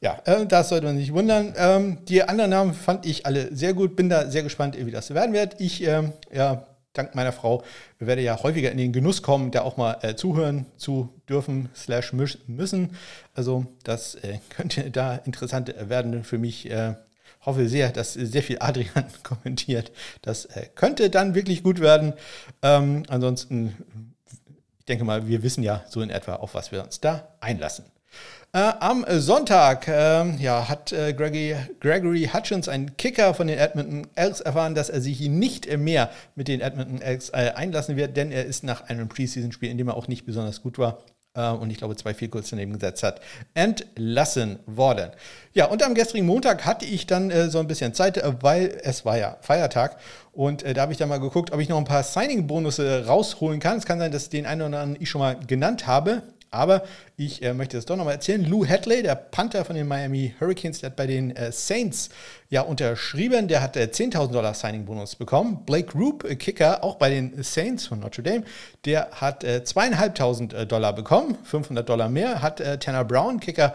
ja, 0.00 0.20
äh, 0.24 0.46
das 0.46 0.70
sollte 0.70 0.86
man 0.86 0.96
sich 0.96 1.12
wundern. 1.12 1.54
Ähm, 1.56 2.04
die 2.06 2.22
anderen 2.22 2.50
Namen 2.50 2.74
fand 2.74 3.06
ich 3.06 3.26
alle 3.26 3.54
sehr 3.54 3.74
gut. 3.74 3.96
Bin 3.96 4.08
da 4.08 4.30
sehr 4.30 4.42
gespannt, 4.42 4.76
wie 4.78 4.90
das 4.90 5.12
werden 5.12 5.32
wird. 5.34 5.60
Ich, 5.60 5.82
ähm, 5.82 6.12
ja, 6.32 6.66
dank 6.92 7.14
meiner 7.14 7.32
Frau 7.32 7.62
werde 7.98 8.22
ja 8.22 8.42
häufiger 8.42 8.72
in 8.72 8.78
den 8.78 8.92
Genuss 8.92 9.22
kommen, 9.22 9.50
da 9.50 9.62
auch 9.62 9.76
mal 9.76 9.98
äh, 10.02 10.16
zuhören 10.16 10.66
zu 10.76 11.10
dürfen, 11.28 11.68
slash 11.74 12.12
müssen. 12.12 12.96
Also 13.34 13.66
das 13.84 14.14
äh, 14.16 14.38
könnte 14.48 14.90
da 14.90 15.16
interessant 15.16 15.74
werden 15.78 16.24
für 16.24 16.38
mich. 16.38 16.70
Äh, 16.70 16.94
hoffe 17.42 17.68
sehr, 17.68 17.90
dass 17.90 18.14
sehr 18.14 18.42
viel 18.42 18.58
Adrian 18.60 19.06
kommentiert. 19.22 19.92
Das 20.22 20.44
äh, 20.46 20.66
könnte 20.74 21.10
dann 21.10 21.34
wirklich 21.34 21.62
gut 21.62 21.80
werden. 21.80 22.14
Ähm, 22.62 23.04
ansonsten 23.08 24.09
denke 24.84 25.04
mal, 25.04 25.28
wir 25.28 25.42
wissen 25.42 25.62
ja 25.62 25.84
so 25.88 26.00
in 26.00 26.10
etwa, 26.10 26.36
auf 26.36 26.54
was 26.54 26.72
wir 26.72 26.82
uns 26.82 27.00
da 27.00 27.28
einlassen. 27.40 27.84
Äh, 28.52 28.72
am 28.80 29.04
Sonntag 29.08 29.86
äh, 29.86 30.36
ja, 30.42 30.68
hat 30.68 30.90
äh, 30.90 31.12
Gregory, 31.12 31.54
Gregory, 31.78 32.28
Hutchins, 32.32 32.66
ein 32.66 32.96
Kicker 32.96 33.32
von 33.32 33.46
den 33.46 33.58
Edmonton 33.58 34.08
Elks, 34.16 34.40
erfahren, 34.40 34.74
dass 34.74 34.90
er 34.90 35.00
sich 35.00 35.20
nicht 35.28 35.70
mehr 35.78 36.10
mit 36.34 36.48
den 36.48 36.60
Edmonton 36.60 37.00
Elks 37.00 37.28
äh, 37.28 37.52
einlassen 37.54 37.96
wird, 37.96 38.16
denn 38.16 38.32
er 38.32 38.46
ist 38.46 38.64
nach 38.64 38.88
einem 38.88 39.08
Preseason-Spiel, 39.08 39.70
in 39.70 39.78
dem 39.78 39.86
er 39.86 39.96
auch 39.96 40.08
nicht 40.08 40.26
besonders 40.26 40.62
gut 40.62 40.78
war, 40.78 40.98
und 41.34 41.70
ich 41.70 41.78
glaube 41.78 41.94
zwei 41.94 42.12
viel 42.12 42.28
kurz 42.28 42.50
daneben 42.50 42.72
gesetzt 42.72 43.02
hat, 43.02 43.20
entlassen 43.54 44.58
worden. 44.66 45.10
Ja, 45.52 45.66
und 45.66 45.82
am 45.82 45.94
gestrigen 45.94 46.26
Montag 46.26 46.66
hatte 46.66 46.84
ich 46.84 47.06
dann 47.06 47.30
äh, 47.30 47.48
so 47.48 47.58
ein 47.60 47.68
bisschen 47.68 47.94
Zeit, 47.94 48.20
weil 48.42 48.80
es 48.82 49.04
war 49.04 49.16
ja 49.16 49.36
Feiertag 49.40 49.96
und 50.32 50.62
äh, 50.62 50.74
da 50.74 50.82
habe 50.82 50.92
ich 50.92 50.98
dann 50.98 51.08
mal 51.08 51.20
geguckt, 51.20 51.52
ob 51.52 51.60
ich 51.60 51.68
noch 51.68 51.78
ein 51.78 51.84
paar 51.84 52.02
Signing-Bonusse 52.02 53.06
rausholen 53.06 53.60
kann. 53.60 53.78
Es 53.78 53.86
kann 53.86 53.98
sein, 53.98 54.10
dass 54.10 54.28
den 54.28 54.46
einen 54.46 54.62
oder 54.62 54.80
anderen 54.80 55.00
ich 55.00 55.08
schon 55.08 55.20
mal 55.20 55.36
genannt 55.46 55.86
habe. 55.86 56.22
Aber 56.52 56.82
ich 57.16 57.42
äh, 57.42 57.54
möchte 57.54 57.76
das 57.76 57.86
doch 57.86 57.96
nochmal 57.96 58.14
erzählen. 58.14 58.44
Lou 58.44 58.66
Hadley, 58.66 59.02
der 59.02 59.14
Panther 59.14 59.64
von 59.64 59.76
den 59.76 59.86
Miami 59.86 60.34
Hurricanes, 60.40 60.80
der 60.80 60.90
hat 60.90 60.96
bei 60.96 61.06
den 61.06 61.34
äh, 61.36 61.52
Saints 61.52 62.08
ja 62.48 62.62
unterschrieben. 62.62 63.46
Der 63.46 63.62
hat 63.62 63.76
äh, 63.76 63.88
10.000 63.92 64.32
Dollar 64.32 64.54
Signing-Bonus 64.54 65.14
bekommen. 65.14 65.64
Blake 65.64 65.96
Roop, 65.96 66.24
äh, 66.24 66.34
Kicker, 66.34 66.82
auch 66.82 66.96
bei 66.96 67.10
den 67.10 67.40
Saints 67.42 67.86
von 67.86 68.00
Notre 68.00 68.24
Dame, 68.24 68.44
der 68.84 69.10
hat 69.12 69.44
äh, 69.44 69.62
2.500 69.64 70.54
äh, 70.54 70.66
Dollar 70.66 70.92
bekommen, 70.92 71.38
500 71.44 71.88
Dollar 71.88 72.08
mehr. 72.08 72.42
Hat 72.42 72.60
äh, 72.60 72.78
Tanner 72.78 73.04
Brown, 73.04 73.38
Kicker, 73.38 73.74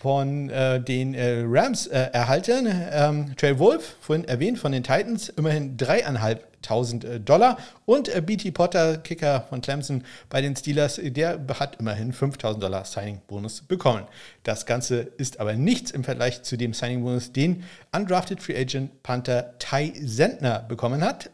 von 0.00 0.48
äh, 0.48 0.80
den 0.80 1.14
äh, 1.14 1.44
Rams 1.46 1.86
äh, 1.86 2.08
erhalten. 2.12 2.66
Ähm, 2.90 3.36
Trey 3.36 3.58
Wolf, 3.58 3.96
vorhin 4.00 4.26
erwähnt, 4.26 4.58
von 4.58 4.72
den 4.72 4.82
Titans, 4.82 5.28
immerhin 5.28 5.76
dreieinhalbtausend 5.76 7.04
äh, 7.04 7.20
Dollar. 7.20 7.58
Und 7.84 8.08
äh, 8.08 8.22
BT 8.22 8.54
Potter, 8.54 8.96
Kicker 8.96 9.44
von 9.50 9.60
Clemson 9.60 10.04
bei 10.30 10.40
den 10.40 10.56
Steelers, 10.56 10.98
der 11.02 11.38
hat 11.58 11.76
immerhin 11.78 12.14
5000 12.14 12.62
Dollar 12.62 12.86
Signing-Bonus 12.86 13.60
bekommen. 13.62 14.04
Das 14.42 14.64
Ganze 14.64 15.00
ist 15.18 15.38
aber 15.38 15.52
nichts 15.52 15.90
im 15.90 16.02
Vergleich 16.02 16.42
zu 16.42 16.56
dem 16.56 16.72
Signing-Bonus, 16.72 17.32
den 17.32 17.64
Undrafted 17.94 18.42
Free 18.42 18.56
Agent 18.58 19.02
Panther 19.02 19.58
Ty 19.58 19.92
Sentner 20.02 20.60
bekommen 20.60 21.04
hat. 21.04 21.30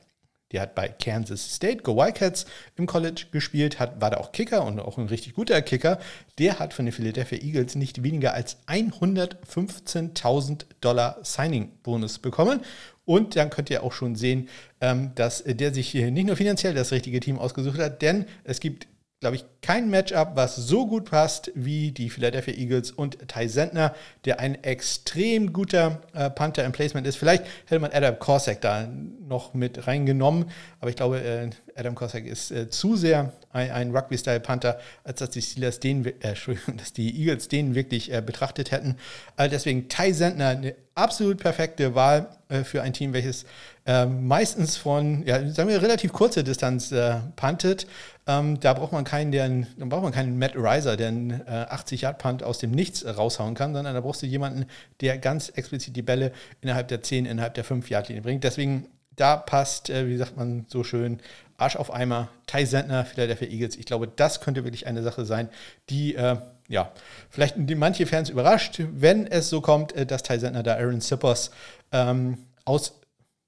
Der 0.53 0.63
hat 0.63 0.75
bei 0.75 0.89
Kansas 0.89 1.55
State, 1.55 1.83
Go 1.83 1.97
Wildcats, 1.97 2.47
im 2.77 2.87
College 2.87 3.27
gespielt, 3.33 3.81
hat, 3.81 4.01
war 4.01 4.11
da 4.11 4.19
auch 4.19 4.31
Kicker 4.33 4.65
und 4.65 4.79
auch 4.79 4.97
ein 4.99 5.09
richtig 5.09 5.35
guter 5.35 5.61
Kicker. 5.63 5.99
Der 6.39 6.59
hat 6.59 6.73
von 6.73 6.85
den 6.85 6.93
Philadelphia 6.93 7.39
Eagles 7.39 7.75
nicht 7.75 8.03
weniger 8.03 8.35
als 8.35 8.59
115.000 8.69 10.67
Dollar 10.81 11.19
Signing-Bonus 11.23 12.21
bekommen. 12.21 12.61
Und 13.05 13.37
dann 13.37 13.51
könnt 13.51 13.71
ihr 13.71 13.83
auch 13.83 13.93
schon 13.93 14.17
sehen, 14.17 14.49
ähm, 14.81 15.13
dass 15.15 15.43
der 15.45 15.73
sich 15.73 15.89
hier 15.89 16.11
nicht 16.11 16.27
nur 16.27 16.37
finanziell 16.37 16.75
das 16.75 16.93
richtige 16.93 17.21
Team 17.21 17.39
ausgesucht 17.39 17.79
hat, 17.79 18.03
denn 18.03 18.27
es 18.45 18.61
gibt 18.61 18.89
glaube 19.21 19.37
ich, 19.37 19.45
kein 19.63 19.89
Matchup, 19.89 20.33
was 20.35 20.57
so 20.57 20.87
gut 20.87 21.07
passt 21.07 21.51
wie 21.55 21.91
die 21.91 22.11
Philadelphia 22.11 22.55
Eagles 22.55 22.91
und 22.91 23.17
Ty 23.29 23.49
Sentner, 23.49 23.95
der 24.27 24.41
ein 24.41 24.63
extrem 24.63 25.55
guter 25.55 26.03
äh, 26.13 26.29
Panther 26.29 26.65
im 26.65 26.73
Placement 26.73 27.07
ist. 27.07 27.17
Vielleicht 27.17 27.45
hätte 27.65 27.81
man 27.81 27.93
Adam 27.93 28.19
Korsak 28.19 28.61
da 28.61 28.87
noch 28.87 29.55
mit 29.55 29.87
reingenommen, 29.87 30.51
aber 30.81 30.91
ich 30.91 30.97
glaube, 30.97 31.23
äh, 31.23 31.49
Adam 31.75 31.95
Korsak 31.95 32.27
ist 32.27 32.51
äh, 32.51 32.69
zu 32.69 32.95
sehr 32.95 33.33
ein, 33.53 33.71
ein 33.71 33.97
Rugby-Style-Panther, 33.97 34.79
als 35.03 35.21
dass 35.21 35.31
die 35.31 35.41
Steelers 35.41 35.81
den, 35.81 36.05
äh, 36.05 36.35
dass 36.77 36.93
die 36.93 37.19
Eagles 37.19 37.49
den 37.49 37.75
wirklich 37.75 38.13
äh, 38.13 38.21
betrachtet 38.21 38.71
hätten. 38.71 38.97
Also 39.37 39.51
deswegen 39.51 39.89
Ty 39.89 40.13
Sentner 40.13 40.49
eine 40.49 40.75
absolut 40.95 41.39
perfekte 41.39 41.95
Wahl 41.95 42.29
für 42.65 42.81
ein 42.81 42.93
Team, 42.95 43.13
welches 43.13 43.45
meistens 43.87 44.77
von, 44.77 45.25
ja, 45.25 45.49
sagen 45.51 45.69
wir, 45.69 45.81
relativ 45.81 46.13
kurze 46.13 46.43
Distanz 46.43 46.93
puntet 47.37 47.87
ähm, 48.27 48.59
da 48.59 48.75
braucht 48.75 48.93
man 48.93 49.05
keinen, 49.05 49.31
der, 49.31 49.49
da 49.49 49.85
braucht 49.87 50.03
man 50.03 50.13
keinen 50.13 50.39
Matt 50.39 50.57
Riser, 50.57 50.97
der 50.97 51.09
einen 51.09 51.31
äh, 51.47 51.67
80 51.69 52.01
Yard 52.03 52.19
Punt 52.19 52.43
aus 52.43 52.59
dem 52.59 52.73
Nichts 52.73 53.07
raushauen 53.07 53.55
kann, 53.55 53.73
sondern 53.73 53.95
da 53.95 54.01
brauchst 54.01 54.23
du 54.23 54.27
jemanden, 54.27 54.67
der 55.01 55.19
ganz 55.19 55.49
explizit 55.51 55.95
die 55.95 56.03
Bälle 56.03 56.33
innerhalb 56.61 56.89
der 56.89 57.03
10, 57.03 57.25
innerhalb 57.25 57.55
der 57.55 57.63
5 57.63 57.89
Yard 57.89 58.09
Linie 58.09 58.23
bringt. 58.23 58.43
Deswegen 58.43 58.89
da 59.15 59.37
passt, 59.37 59.91
äh, 59.91 60.09
wie 60.09 60.17
sagt 60.17 60.37
man 60.37 60.67
so 60.69 60.83
schön, 60.83 61.21
Arsch 61.57 61.77
auf 61.77 61.95
Eimer, 61.95 62.29
Ty 62.47 62.67
Sentner, 62.67 63.05
Philadelphia 63.05 63.49
Eagles. 63.49 63.77
Ich 63.77 63.87
glaube, 63.87 64.09
das 64.09 64.41
könnte 64.41 64.65
wirklich 64.65 64.89
eine 64.89 65.03
Sache 65.03 65.25
sein, 65.25 65.49
die 65.89 66.17
äh, 66.17 66.37
ja, 66.69 66.91
vielleicht 67.31 67.57
manche 67.77 68.07
Fans 68.07 68.29
überrascht, 68.29 68.81
wenn 68.93 69.27
es 69.29 69.49
so 69.49 69.61
kommt, 69.61 69.93
äh, 69.93 70.05
dass 70.05 70.25
Ty 70.25 70.41
Sentner 70.41 70.65
da 70.65 70.75
Aaron 70.75 71.01
Sippers 71.01 71.53
ähm, 71.93 72.39
aus 72.65 73.01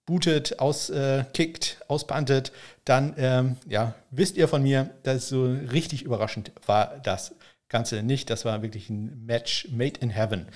bootet, 0.08 0.58
auskickt, 0.58 1.76
äh, 1.80 1.84
auspantet, 1.86 2.50
dann 2.86 3.14
ähm, 3.18 3.56
ja, 3.68 3.94
wisst 4.10 4.38
ihr 4.38 4.48
von 4.48 4.62
mir, 4.62 4.88
dass 5.02 5.28
so 5.28 5.44
richtig 5.44 6.02
überraschend 6.02 6.50
war 6.64 6.98
das 7.02 7.34
Ganze 7.68 8.02
nicht. 8.02 8.30
Das 8.30 8.46
war 8.46 8.62
wirklich 8.62 8.88
ein 8.88 9.26
Match 9.26 9.68
made 9.70 10.00
in 10.00 10.08
heaven. 10.08 10.46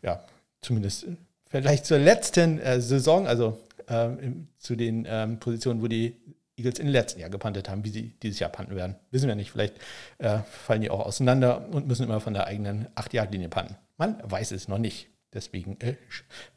Ja, 0.00 0.24
zumindest 0.60 1.06
vielleicht 1.48 1.86
zur 1.86 1.98
letzten 1.98 2.60
äh, 2.60 2.80
Saison, 2.80 3.26
also 3.26 3.58
äh, 3.88 4.10
zu 4.58 4.76
den 4.76 5.08
ähm, 5.10 5.40
Positionen, 5.40 5.82
wo 5.82 5.88
die 5.88 6.14
Eagles 6.56 6.78
im 6.78 6.86
letzten 6.86 7.18
Jahr 7.18 7.30
gepantet 7.30 7.68
haben, 7.68 7.84
wie 7.84 7.90
sie 7.90 8.12
dieses 8.22 8.38
Jahr 8.38 8.50
panten 8.50 8.76
werden. 8.76 8.94
Wissen 9.10 9.26
wir 9.26 9.34
nicht. 9.34 9.50
Vielleicht 9.50 9.74
äh, 10.18 10.38
fallen 10.48 10.82
die 10.82 10.90
auch 10.90 11.04
auseinander 11.04 11.68
und 11.72 11.88
müssen 11.88 12.04
immer 12.04 12.20
von 12.20 12.34
der 12.34 12.46
eigenen 12.46 12.86
8-Yard-Linie 12.94 13.48
panten. 13.48 13.74
Man 13.96 14.22
weiß 14.22 14.52
es 14.52 14.68
noch 14.68 14.78
nicht. 14.78 15.08
Deswegen, 15.32 15.80
äh, 15.80 15.94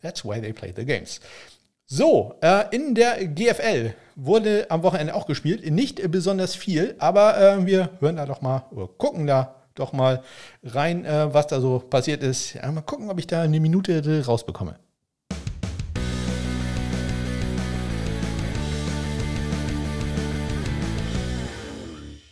that's 0.04 0.24
why 0.24 0.40
they 0.40 0.54
play 0.54 0.72
the 0.76 0.86
games. 0.86 1.20
So, 1.86 2.36
äh, 2.42 2.74
in 2.74 2.96
der 2.96 3.28
GFL 3.28 3.94
wurde 4.16 4.68
am 4.70 4.84
Wochenende 4.84 5.14
auch 5.14 5.26
gespielt. 5.26 5.70
Nicht 5.70 6.10
besonders 6.10 6.56
viel, 6.56 6.96
aber 6.98 7.38
äh, 7.38 7.66
wir 7.66 7.90
hören 8.00 8.16
da 8.16 8.26
doch 8.26 8.42
mal, 8.42 8.64
oder 8.72 8.88
gucken 8.88 9.28
da 9.28 9.56
doch 9.76 9.92
mal 9.92 10.24
rein, 10.64 11.04
äh, 11.04 11.34
was 11.34 11.48
da 11.48 11.60
so 11.60 11.80
passiert 11.80 12.24
ist. 12.24 12.54
Ja, 12.54 12.72
mal 12.72 12.82
gucken, 12.82 13.10
ob 13.10 13.20
ich 13.20 13.28
da 13.28 13.42
eine 13.42 13.60
Minute 13.60 14.26
rausbekomme. 14.26 14.80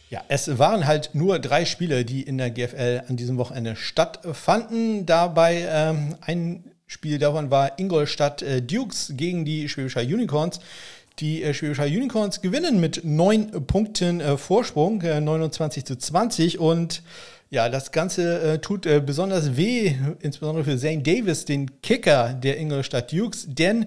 Ja, 0.10 0.22
es 0.30 0.58
waren 0.60 0.88
halt 0.88 1.12
nur 1.14 1.40
drei 1.40 1.66
Spiele, 1.66 2.06
die 2.06 2.22
in 2.22 2.38
der 2.38 2.52
GFL 2.52 3.04
an 3.10 3.18
diesem 3.18 3.38
Wochenende 3.38 3.76
stattfanden. 3.76 5.06
Dabei 5.06 5.66
ähm, 5.70 6.16
ein 6.22 6.71
Spiel 6.92 7.20
davon 7.20 7.50
war 7.52 7.80
Ingolstadt 7.80 8.42
äh, 8.42 8.62
Dukes 8.62 9.14
gegen 9.16 9.46
die 9.46 9.70
Schwäbischer 9.70 10.02
Unicorns. 10.02 10.60
Die 11.20 11.42
äh, 11.42 11.54
Schwäbischer 11.54 11.86
Unicorns 11.86 12.42
gewinnen 12.42 12.82
mit 12.82 13.06
neun 13.06 13.66
Punkten 13.66 14.20
äh, 14.20 14.36
Vorsprung, 14.36 15.02
äh, 15.02 15.22
29 15.22 15.86
zu 15.86 15.98
20 15.98 16.60
und 16.60 17.02
ja, 17.50 17.70
das 17.70 17.94
Ganze 17.94 18.42
äh, 18.42 18.60
tut 18.60 18.86
äh, 18.86 19.00
besonders 19.00 19.56
weh, 19.56 19.96
insbesondere 20.20 20.66
für 20.66 20.78
Zane 20.78 21.02
Davis, 21.02 21.46
den 21.46 21.82
Kicker 21.82 22.34
der 22.34 22.58
Ingolstadt 22.60 23.14
Dukes, 23.14 23.46
denn 23.48 23.86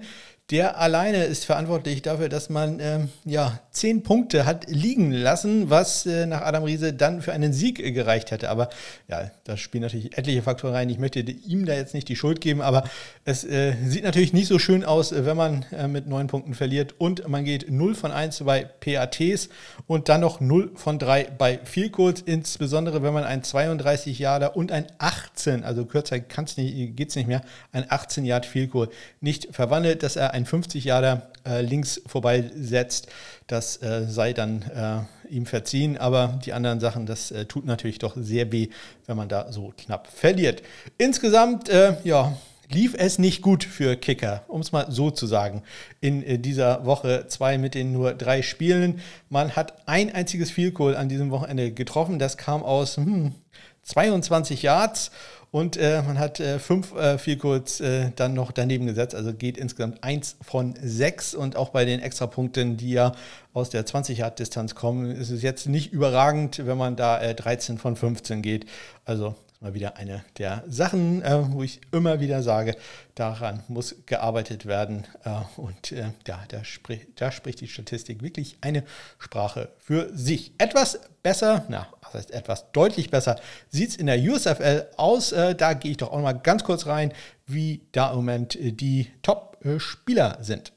der 0.50 0.78
alleine 0.78 1.24
ist 1.24 1.46
verantwortlich 1.46 2.02
dafür, 2.02 2.28
dass 2.28 2.50
man 2.50 2.78
ähm, 2.78 3.08
ja, 3.24 3.60
zehn 3.70 4.02
Punkte 4.02 4.44
hat 4.44 4.68
liegen 4.68 5.10
lassen, 5.10 5.70
was 5.70 6.04
äh, 6.04 6.26
nach 6.26 6.42
Adam 6.42 6.64
Riese 6.64 6.92
dann 6.92 7.22
für 7.22 7.32
einen 7.32 7.54
Sieg 7.54 7.80
äh, 7.80 7.92
gereicht 7.92 8.30
hätte. 8.30 8.50
Aber 8.50 8.68
ja, 9.08 9.30
da 9.44 9.56
spielen 9.56 9.80
natürlich 9.80 10.18
etliche 10.18 10.42
Faktoren 10.42 10.74
rein. 10.74 10.90
Ich 10.90 10.98
möchte 10.98 11.20
ihm 11.20 11.64
da 11.64 11.72
jetzt 11.72 11.94
nicht 11.94 12.10
die 12.10 12.16
Schuld 12.16 12.42
geben, 12.42 12.60
aber 12.60 12.84
es 13.24 13.42
äh, 13.44 13.72
sieht 13.86 14.04
natürlich 14.04 14.34
nicht 14.34 14.48
so 14.48 14.58
schön 14.58 14.84
aus, 14.84 15.12
äh, 15.12 15.24
wenn 15.24 15.38
man 15.38 15.64
äh, 15.72 15.88
mit 15.88 16.08
neun 16.08 16.26
Punkten 16.26 16.52
verliert 16.52 16.94
und 16.98 17.26
man 17.26 17.46
geht 17.46 17.70
0 17.70 17.94
von 17.94 18.12
1 18.12 18.44
bei 18.44 18.64
PATs 18.64 19.48
und 19.86 20.10
dann 20.10 20.20
noch 20.20 20.40
0 20.40 20.72
von 20.74 20.98
3 20.98 21.28
bei 21.38 21.58
Goals, 21.90 22.20
insbesondere 22.20 23.02
wenn 23.02 23.14
man 23.14 23.24
ein 23.24 23.42
32 23.42 24.18
Jahre 24.18 24.50
und 24.50 24.72
ein 24.72 24.88
18, 24.98 25.64
also 25.64 25.86
kürzer 25.86 26.20
geht 26.20 27.08
es 27.08 27.16
nicht 27.16 27.28
mehr, 27.28 27.40
ein 27.72 27.86
18 27.88 28.26
Yard 28.26 28.46
Goal 28.70 28.90
nicht 29.22 29.48
verwandelt, 29.50 30.02
dass 30.02 30.16
er 30.16 30.33
ein 30.34 30.44
50 30.44 30.84
Jahre 30.84 31.22
äh, 31.46 31.62
links 31.62 32.02
vorbeisetzt, 32.06 33.08
das 33.46 33.80
äh, 33.82 34.06
sei 34.08 34.32
dann 34.32 34.62
äh, 34.62 35.32
ihm 35.32 35.46
verziehen. 35.46 35.96
Aber 35.96 36.38
die 36.44 36.52
anderen 36.52 36.80
Sachen, 36.80 37.06
das 37.06 37.30
äh, 37.30 37.46
tut 37.46 37.64
natürlich 37.64 37.98
doch 37.98 38.14
sehr 38.16 38.52
weh, 38.52 38.68
wenn 39.06 39.16
man 39.16 39.28
da 39.28 39.50
so 39.52 39.72
knapp 39.78 40.08
verliert. 40.08 40.62
Insgesamt, 40.98 41.68
äh, 41.68 41.96
ja, 42.04 42.36
lief 42.68 42.94
es 42.98 43.18
nicht 43.18 43.42
gut 43.42 43.62
für 43.62 43.94
Kicker, 43.96 44.42
um 44.48 44.60
es 44.60 44.72
mal 44.72 44.86
so 44.90 45.10
zu 45.10 45.26
sagen, 45.26 45.62
in 46.00 46.42
dieser 46.42 46.84
Woche 46.86 47.26
zwei 47.28 47.58
mit 47.58 47.74
den 47.74 47.92
nur 47.92 48.14
drei 48.14 48.42
Spielen. 48.42 49.00
Man 49.28 49.54
hat 49.54 49.86
ein 49.86 50.12
einziges 50.14 50.50
Field 50.50 50.74
Goal 50.74 50.96
an 50.96 51.08
diesem 51.08 51.30
Wochenende 51.30 51.72
getroffen. 51.72 52.18
Das 52.18 52.36
kam 52.36 52.62
aus 52.62 52.96
hm, 52.96 53.34
22 53.82 54.62
Yards 54.62 55.10
und 55.54 55.76
äh, 55.76 56.02
man 56.02 56.18
hat 56.18 56.40
äh, 56.40 56.58
fünf 56.58 56.96
äh, 56.96 57.16
viel 57.16 57.36
kurz 57.36 57.78
äh, 57.78 58.10
dann 58.16 58.34
noch 58.34 58.50
daneben 58.50 58.86
gesetzt. 58.86 59.14
Also 59.14 59.32
geht 59.32 59.56
insgesamt 59.56 60.02
eins 60.02 60.34
von 60.42 60.74
sechs. 60.82 61.32
Und 61.32 61.54
auch 61.54 61.68
bei 61.68 61.84
den 61.84 62.00
Extrapunkten, 62.00 62.76
die 62.76 62.90
ja 62.90 63.12
aus 63.52 63.70
der 63.70 63.86
20-Yard-Distanz 63.86 64.74
kommen, 64.74 65.12
ist 65.12 65.30
es 65.30 65.42
jetzt 65.42 65.68
nicht 65.68 65.92
überragend, 65.92 66.66
wenn 66.66 66.76
man 66.76 66.96
da 66.96 67.32
13 67.32 67.76
äh, 67.76 67.78
von 67.78 67.94
15 67.94 68.42
geht. 68.42 68.66
Also 69.04 69.36
mal 69.64 69.74
wieder 69.74 69.96
eine 69.96 70.22
der 70.36 70.62
Sachen, 70.68 71.22
äh, 71.22 71.42
wo 71.50 71.62
ich 71.62 71.80
immer 71.90 72.20
wieder 72.20 72.42
sage, 72.42 72.76
daran 73.14 73.62
muss 73.66 73.96
gearbeitet 74.04 74.66
werden. 74.66 75.06
Äh, 75.24 75.30
und 75.56 75.90
äh, 75.90 76.10
ja, 76.26 76.44
da, 76.48 76.62
sprich, 76.64 77.06
da 77.16 77.32
spricht 77.32 77.62
die 77.62 77.68
Statistik 77.68 78.22
wirklich 78.22 78.58
eine 78.60 78.84
Sprache 79.18 79.70
für 79.78 80.10
sich. 80.14 80.52
Etwas 80.58 81.00
besser, 81.22 81.64
na, 81.68 81.88
was 82.02 82.12
heißt 82.12 82.30
etwas 82.32 82.70
deutlich 82.72 83.10
besser, 83.10 83.40
sieht 83.70 83.88
es 83.88 83.96
in 83.96 84.06
der 84.06 84.20
USFL 84.20 84.86
aus. 84.98 85.32
Äh, 85.32 85.54
da 85.54 85.72
gehe 85.72 85.92
ich 85.92 85.96
doch 85.96 86.12
auch 86.12 86.20
mal 86.20 86.34
ganz 86.34 86.62
kurz 86.62 86.86
rein, 86.86 87.12
wie 87.46 87.80
da 87.92 88.10
im 88.10 88.16
Moment 88.16 88.56
äh, 88.56 88.70
die 88.70 89.10
Top-Spieler 89.22 90.38
sind. 90.42 90.73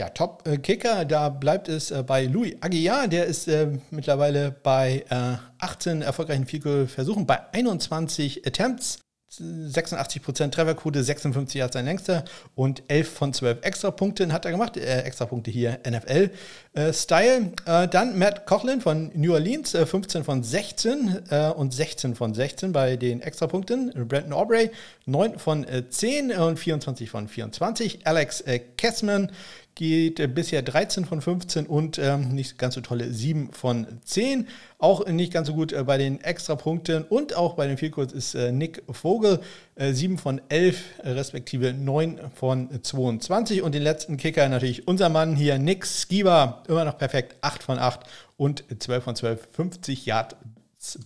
Ja, 0.00 0.08
Top-Kicker, 0.08 1.04
da 1.04 1.28
bleibt 1.28 1.68
es 1.68 1.90
äh, 1.90 2.02
bei 2.02 2.24
Louis 2.24 2.56
Aguiar, 2.62 3.06
der 3.06 3.26
ist 3.26 3.48
äh, 3.48 3.68
mittlerweile 3.90 4.50
bei 4.50 5.04
äh, 5.10 5.36
18 5.58 6.00
erfolgreichen 6.00 6.46
Field-Versuchen, 6.46 7.26
bei 7.26 7.38
21 7.52 8.46
Attempts. 8.46 9.00
86% 9.38 10.50
Trefferquote, 10.50 11.04
56 11.04 11.62
hat 11.62 11.72
sein 11.72 11.84
längster 11.84 12.24
und 12.56 12.82
11 12.88 13.08
von 13.12 13.32
12 13.32 13.58
Extrapunkten 13.62 14.32
hat 14.32 14.44
er 14.44 14.50
gemacht. 14.50 14.76
Äh, 14.76 15.02
Extrapunkte 15.02 15.52
hier 15.52 15.78
NFL-Style. 15.88 17.52
Äh, 17.66 17.84
äh, 17.84 17.88
dann 17.88 18.18
Matt 18.18 18.46
Cochlin 18.46 18.80
von 18.80 19.12
New 19.14 19.32
Orleans, 19.32 19.70
15 19.70 20.22
äh, 20.22 20.24
von 20.24 20.42
16 20.42 21.18
äh, 21.30 21.50
und 21.50 21.72
16 21.72 22.16
von 22.16 22.34
16 22.34 22.72
bei 22.72 22.96
den 22.96 23.22
Extrapunkten. 23.22 23.92
Brandon 24.08 24.32
Aubrey, 24.32 24.70
9 25.06 25.38
von 25.38 25.64
10 25.88 26.32
und 26.32 26.58
24 26.58 27.08
von 27.08 27.28
24. 27.28 28.06
Alex 28.08 28.42
Kessman, 28.76 29.30
geht 29.74 30.34
bisher 30.34 30.62
13 30.62 31.04
von 31.04 31.20
15 31.20 31.66
und 31.66 31.98
ähm, 31.98 32.34
nicht 32.34 32.58
ganz 32.58 32.74
so 32.74 32.80
tolle 32.80 33.12
7 33.12 33.52
von 33.52 33.86
10. 34.04 34.46
Auch 34.78 35.06
nicht 35.06 35.32
ganz 35.32 35.48
so 35.48 35.54
gut 35.54 35.72
äh, 35.72 35.84
bei 35.84 35.96
den 35.98 36.20
Extrapunkten 36.20 37.04
und 37.04 37.34
auch 37.34 37.54
bei 37.54 37.66
den 37.66 37.78
Vielkurs 37.78 38.12
ist 38.12 38.34
äh, 38.34 38.52
Nick 38.52 38.82
Vogel 38.90 39.40
äh, 39.76 39.92
7 39.92 40.18
von 40.18 40.40
11, 40.48 40.84
äh, 41.02 41.10
respektive 41.10 41.72
9 41.72 42.20
von 42.34 42.82
22. 42.82 43.62
Und 43.62 43.74
den 43.74 43.82
letzten 43.82 44.16
Kicker 44.16 44.48
natürlich 44.48 44.86
unser 44.86 45.08
Mann 45.08 45.34
hier, 45.34 45.58
Nick 45.58 45.86
Skiba, 45.86 46.62
immer 46.68 46.84
noch 46.84 46.98
perfekt, 46.98 47.36
8 47.40 47.62
von 47.62 47.78
8 47.78 48.00
und 48.36 48.64
12 48.78 49.04
von 49.04 49.16
12, 49.16 49.48
50 49.52 50.06
Yard 50.06 50.36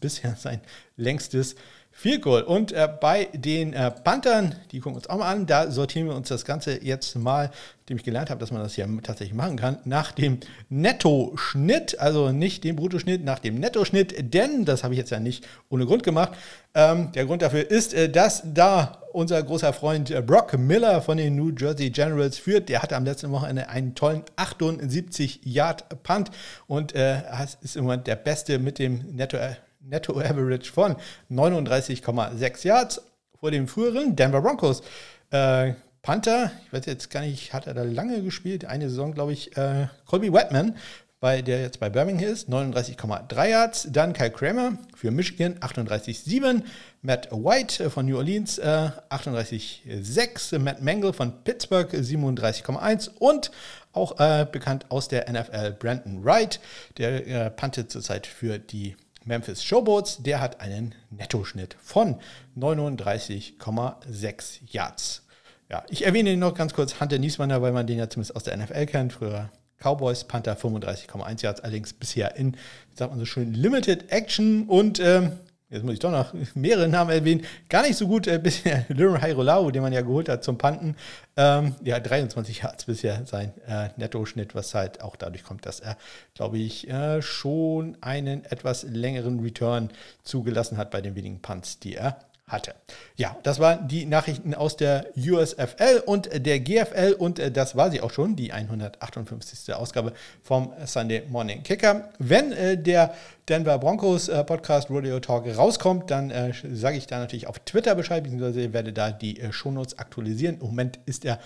bisher 0.00 0.36
sein 0.36 0.60
längstes 0.96 1.56
viel 1.96 2.20
Goal. 2.20 2.42
Und 2.42 2.72
äh, 2.72 2.88
bei 3.00 3.28
den 3.32 3.72
äh, 3.72 3.90
Panthern, 3.90 4.56
die 4.72 4.80
gucken 4.80 4.94
wir 4.94 4.96
uns 4.96 5.08
auch 5.08 5.18
mal 5.18 5.30
an, 5.30 5.46
da 5.46 5.70
sortieren 5.70 6.08
wir 6.08 6.16
uns 6.16 6.28
das 6.28 6.44
Ganze 6.44 6.84
jetzt 6.84 7.14
mal, 7.16 7.50
nachdem 7.80 7.96
ich 7.96 8.02
gelernt 8.02 8.30
habe, 8.30 8.40
dass 8.40 8.50
man 8.50 8.60
das 8.62 8.74
hier 8.74 8.88
tatsächlich 9.02 9.34
machen 9.34 9.56
kann, 9.56 9.78
nach 9.84 10.10
dem 10.10 10.38
Nettoschnitt, 10.68 11.98
also 12.00 12.32
nicht 12.32 12.64
dem 12.64 12.76
Bruttoschnitt, 12.76 13.24
nach 13.24 13.38
dem 13.38 13.60
Nettoschnitt, 13.60 14.34
denn 14.34 14.64
das 14.64 14.82
habe 14.82 14.94
ich 14.94 14.98
jetzt 14.98 15.10
ja 15.10 15.20
nicht 15.20 15.46
ohne 15.70 15.86
Grund 15.86 16.02
gemacht. 16.02 16.32
Ähm, 16.74 17.12
der 17.12 17.26
Grund 17.26 17.42
dafür 17.42 17.70
ist, 17.70 17.94
äh, 17.94 18.10
dass 18.10 18.42
da 18.44 19.00
unser 19.12 19.40
großer 19.40 19.72
Freund 19.72 20.10
äh, 20.10 20.20
Brock 20.20 20.58
Miller 20.58 21.00
von 21.00 21.16
den 21.16 21.36
New 21.36 21.52
Jersey 21.56 21.90
Generals 21.90 22.36
führt. 22.38 22.68
Der 22.68 22.82
hatte 22.82 22.96
am 22.96 23.04
letzten 23.04 23.30
Wochenende 23.30 23.68
einen 23.68 23.94
tollen 23.94 24.24
78 24.34 25.42
Yard 25.44 26.02
Punt 26.02 26.32
und 26.66 26.94
äh, 26.94 27.22
ist 27.62 27.76
im 27.76 27.84
Moment 27.84 28.08
der 28.08 28.16
Beste 28.16 28.58
mit 28.58 28.80
dem 28.80 29.14
Netto 29.14 29.38
Netto 29.86 30.18
Average 30.18 30.72
von 30.72 30.96
39,6 31.30 32.66
Yards 32.66 33.02
vor 33.38 33.50
dem 33.50 33.68
früheren 33.68 34.16
Denver 34.16 34.40
Broncos. 34.40 34.82
Äh, 35.30 35.74
Panther, 36.02 36.52
ich 36.66 36.72
weiß 36.72 36.84
jetzt 36.86 37.10
gar 37.10 37.22
nicht, 37.22 37.54
hat 37.54 37.66
er 37.66 37.72
da 37.74 37.82
lange 37.82 38.22
gespielt? 38.22 38.66
Eine 38.66 38.90
Saison, 38.90 39.14
glaube 39.14 39.32
ich, 39.32 39.56
äh, 39.56 39.86
Colby 40.04 40.32
Wetman, 40.32 40.76
bei, 41.18 41.40
der 41.40 41.62
jetzt 41.62 41.80
bei 41.80 41.88
Birmingham 41.88 42.28
ist, 42.28 42.50
39,3 42.50 43.48
Yards. 43.48 43.88
Dann 43.90 44.12
Kyle 44.12 44.30
Kramer 44.30 44.76
für 44.94 45.10
Michigan, 45.10 45.54
38,7. 45.60 46.62
Matt 47.00 47.32
White 47.32 47.88
von 47.88 48.04
New 48.04 48.18
Orleans, 48.18 48.58
äh, 48.58 48.90
38,6. 49.08 50.58
Matt 50.58 50.82
Mangle 50.82 51.14
von 51.14 51.42
Pittsburgh, 51.42 51.90
37,1. 51.90 53.10
Und 53.18 53.50
auch 53.94 54.20
äh, 54.20 54.46
bekannt 54.50 54.84
aus 54.90 55.08
der 55.08 55.32
NFL 55.32 55.76
Brandon 55.78 56.22
Wright, 56.22 56.60
der 56.98 57.26
äh, 57.26 57.50
puntet 57.50 57.90
zurzeit 57.90 58.26
für 58.26 58.58
die 58.58 58.94
Memphis 59.24 59.64
Showboats, 59.64 60.22
der 60.22 60.40
hat 60.40 60.60
einen 60.60 60.94
Nettoschnitt 61.10 61.76
von 61.80 62.20
39,6 62.56 64.60
Yards. 64.70 65.22
Ja, 65.70 65.82
ich 65.88 66.04
erwähne 66.04 66.32
ihn 66.32 66.38
noch 66.38 66.54
ganz 66.54 66.74
kurz, 66.74 67.00
Hunter 67.00 67.18
Niesmanner, 67.18 67.62
weil 67.62 67.72
man 67.72 67.86
den 67.86 67.96
ja 67.98 68.10
zumindest 68.10 68.36
aus 68.36 68.44
der 68.44 68.56
NFL 68.56 68.86
kennt, 68.86 69.12
früher 69.14 69.50
Cowboys, 69.78 70.24
Panther 70.24 70.56
35,1 70.56 71.42
Yards, 71.42 71.60
allerdings 71.60 71.92
bisher 71.92 72.36
in, 72.36 72.56
sagt 72.94 73.10
man 73.10 73.18
so 73.18 73.26
schön, 73.26 73.52
Limited 73.54 74.12
Action 74.12 74.68
und 74.68 75.00
ähm, 75.00 75.32
jetzt 75.74 75.84
muss 75.84 75.94
ich 75.94 75.98
doch 75.98 76.10
noch 76.10 76.32
mehrere 76.54 76.88
Namen 76.88 77.10
erwähnen, 77.10 77.44
gar 77.68 77.82
nicht 77.82 77.96
so 77.96 78.06
gut 78.06 78.26
äh, 78.26 78.38
bisher 78.38 78.86
Lirum 78.88 79.20
Hairolau, 79.20 79.70
den 79.70 79.82
man 79.82 79.92
ja 79.92 80.00
geholt 80.00 80.28
hat 80.28 80.44
zum 80.44 80.56
Panten. 80.56 80.96
Ähm, 81.36 81.74
ja, 81.82 81.98
23 82.00 82.62
Yards 82.62 82.84
bisher 82.84 83.26
sein 83.26 83.52
äh, 83.66 83.88
Nettoschnitt, 83.96 84.54
was 84.54 84.74
halt 84.74 85.02
auch 85.02 85.16
dadurch 85.16 85.42
kommt, 85.44 85.66
dass 85.66 85.80
er, 85.80 85.96
glaube 86.34 86.58
ich, 86.58 86.88
äh, 86.88 87.20
schon 87.22 87.96
einen 88.00 88.44
etwas 88.44 88.84
längeren 88.84 89.40
Return 89.40 89.90
zugelassen 90.22 90.78
hat 90.78 90.90
bei 90.90 91.00
den 91.00 91.16
wenigen 91.16 91.40
Punts, 91.42 91.80
die 91.80 91.96
er 91.96 92.18
hatte. 92.46 92.74
Ja, 93.16 93.36
das 93.42 93.58
waren 93.58 93.88
die 93.88 94.04
Nachrichten 94.04 94.54
aus 94.54 94.76
der 94.76 95.06
USFL 95.16 96.02
und 96.04 96.28
der 96.34 96.60
GFL 96.60 97.14
und 97.18 97.38
äh, 97.38 97.50
das 97.50 97.74
war 97.74 97.90
sie 97.90 98.02
auch 98.02 98.10
schon, 98.10 98.36
die 98.36 98.52
158. 98.52 99.74
Ausgabe 99.74 100.12
vom 100.42 100.72
Sunday 100.84 101.22
Morning 101.28 101.62
Kicker. 101.62 102.10
Wenn 102.18 102.52
äh, 102.52 102.76
der 102.76 103.14
Denver 103.48 103.78
Broncos 103.78 104.28
äh, 104.28 104.44
Podcast 104.44 104.90
Rodeo 104.90 105.20
Talk 105.20 105.46
rauskommt, 105.56 106.10
dann 106.10 106.32
sage 106.72 106.96
ich 106.96 107.06
da 107.06 107.18
natürlich 107.18 107.46
auf 107.46 107.58
Twitter 107.60 107.94
Bescheid, 107.94 108.22
beziehungsweise 108.22 108.72
werde 108.72 108.92
da 108.92 109.10
die 109.10 109.40
Shownotes 109.50 109.98
aktualisieren. 109.98 110.56
Im 110.60 110.66
Moment 110.66 110.98
ist 111.06 111.24
er 111.24 111.38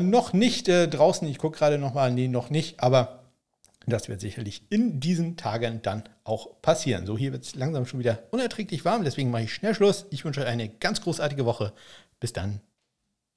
noch 0.00 0.32
nicht 0.32 0.66
draußen. 0.68 1.28
Ich 1.28 1.38
gucke 1.38 1.56
gerade 1.56 1.78
nochmal, 1.78 2.10
nee, 2.10 2.26
noch 2.26 2.50
nicht, 2.50 2.80
aber 2.80 3.17
das 3.88 4.08
wird 4.08 4.20
sicherlich 4.20 4.62
in 4.70 5.00
diesen 5.00 5.36
Tagen 5.36 5.80
dann 5.82 6.04
auch 6.24 6.60
passieren. 6.62 7.06
So, 7.06 7.16
hier 7.16 7.32
wird 7.32 7.44
es 7.44 7.54
langsam 7.54 7.86
schon 7.86 8.00
wieder 8.00 8.24
unerträglich 8.30 8.84
warm, 8.84 9.04
deswegen 9.04 9.30
mache 9.30 9.44
ich 9.44 9.54
schnell 9.54 9.74
Schluss. 9.74 10.06
Ich 10.10 10.24
wünsche 10.24 10.40
euch 10.40 10.46
eine 10.46 10.68
ganz 10.68 11.00
großartige 11.00 11.44
Woche. 11.44 11.72
Bis 12.20 12.32
dann. 12.32 12.60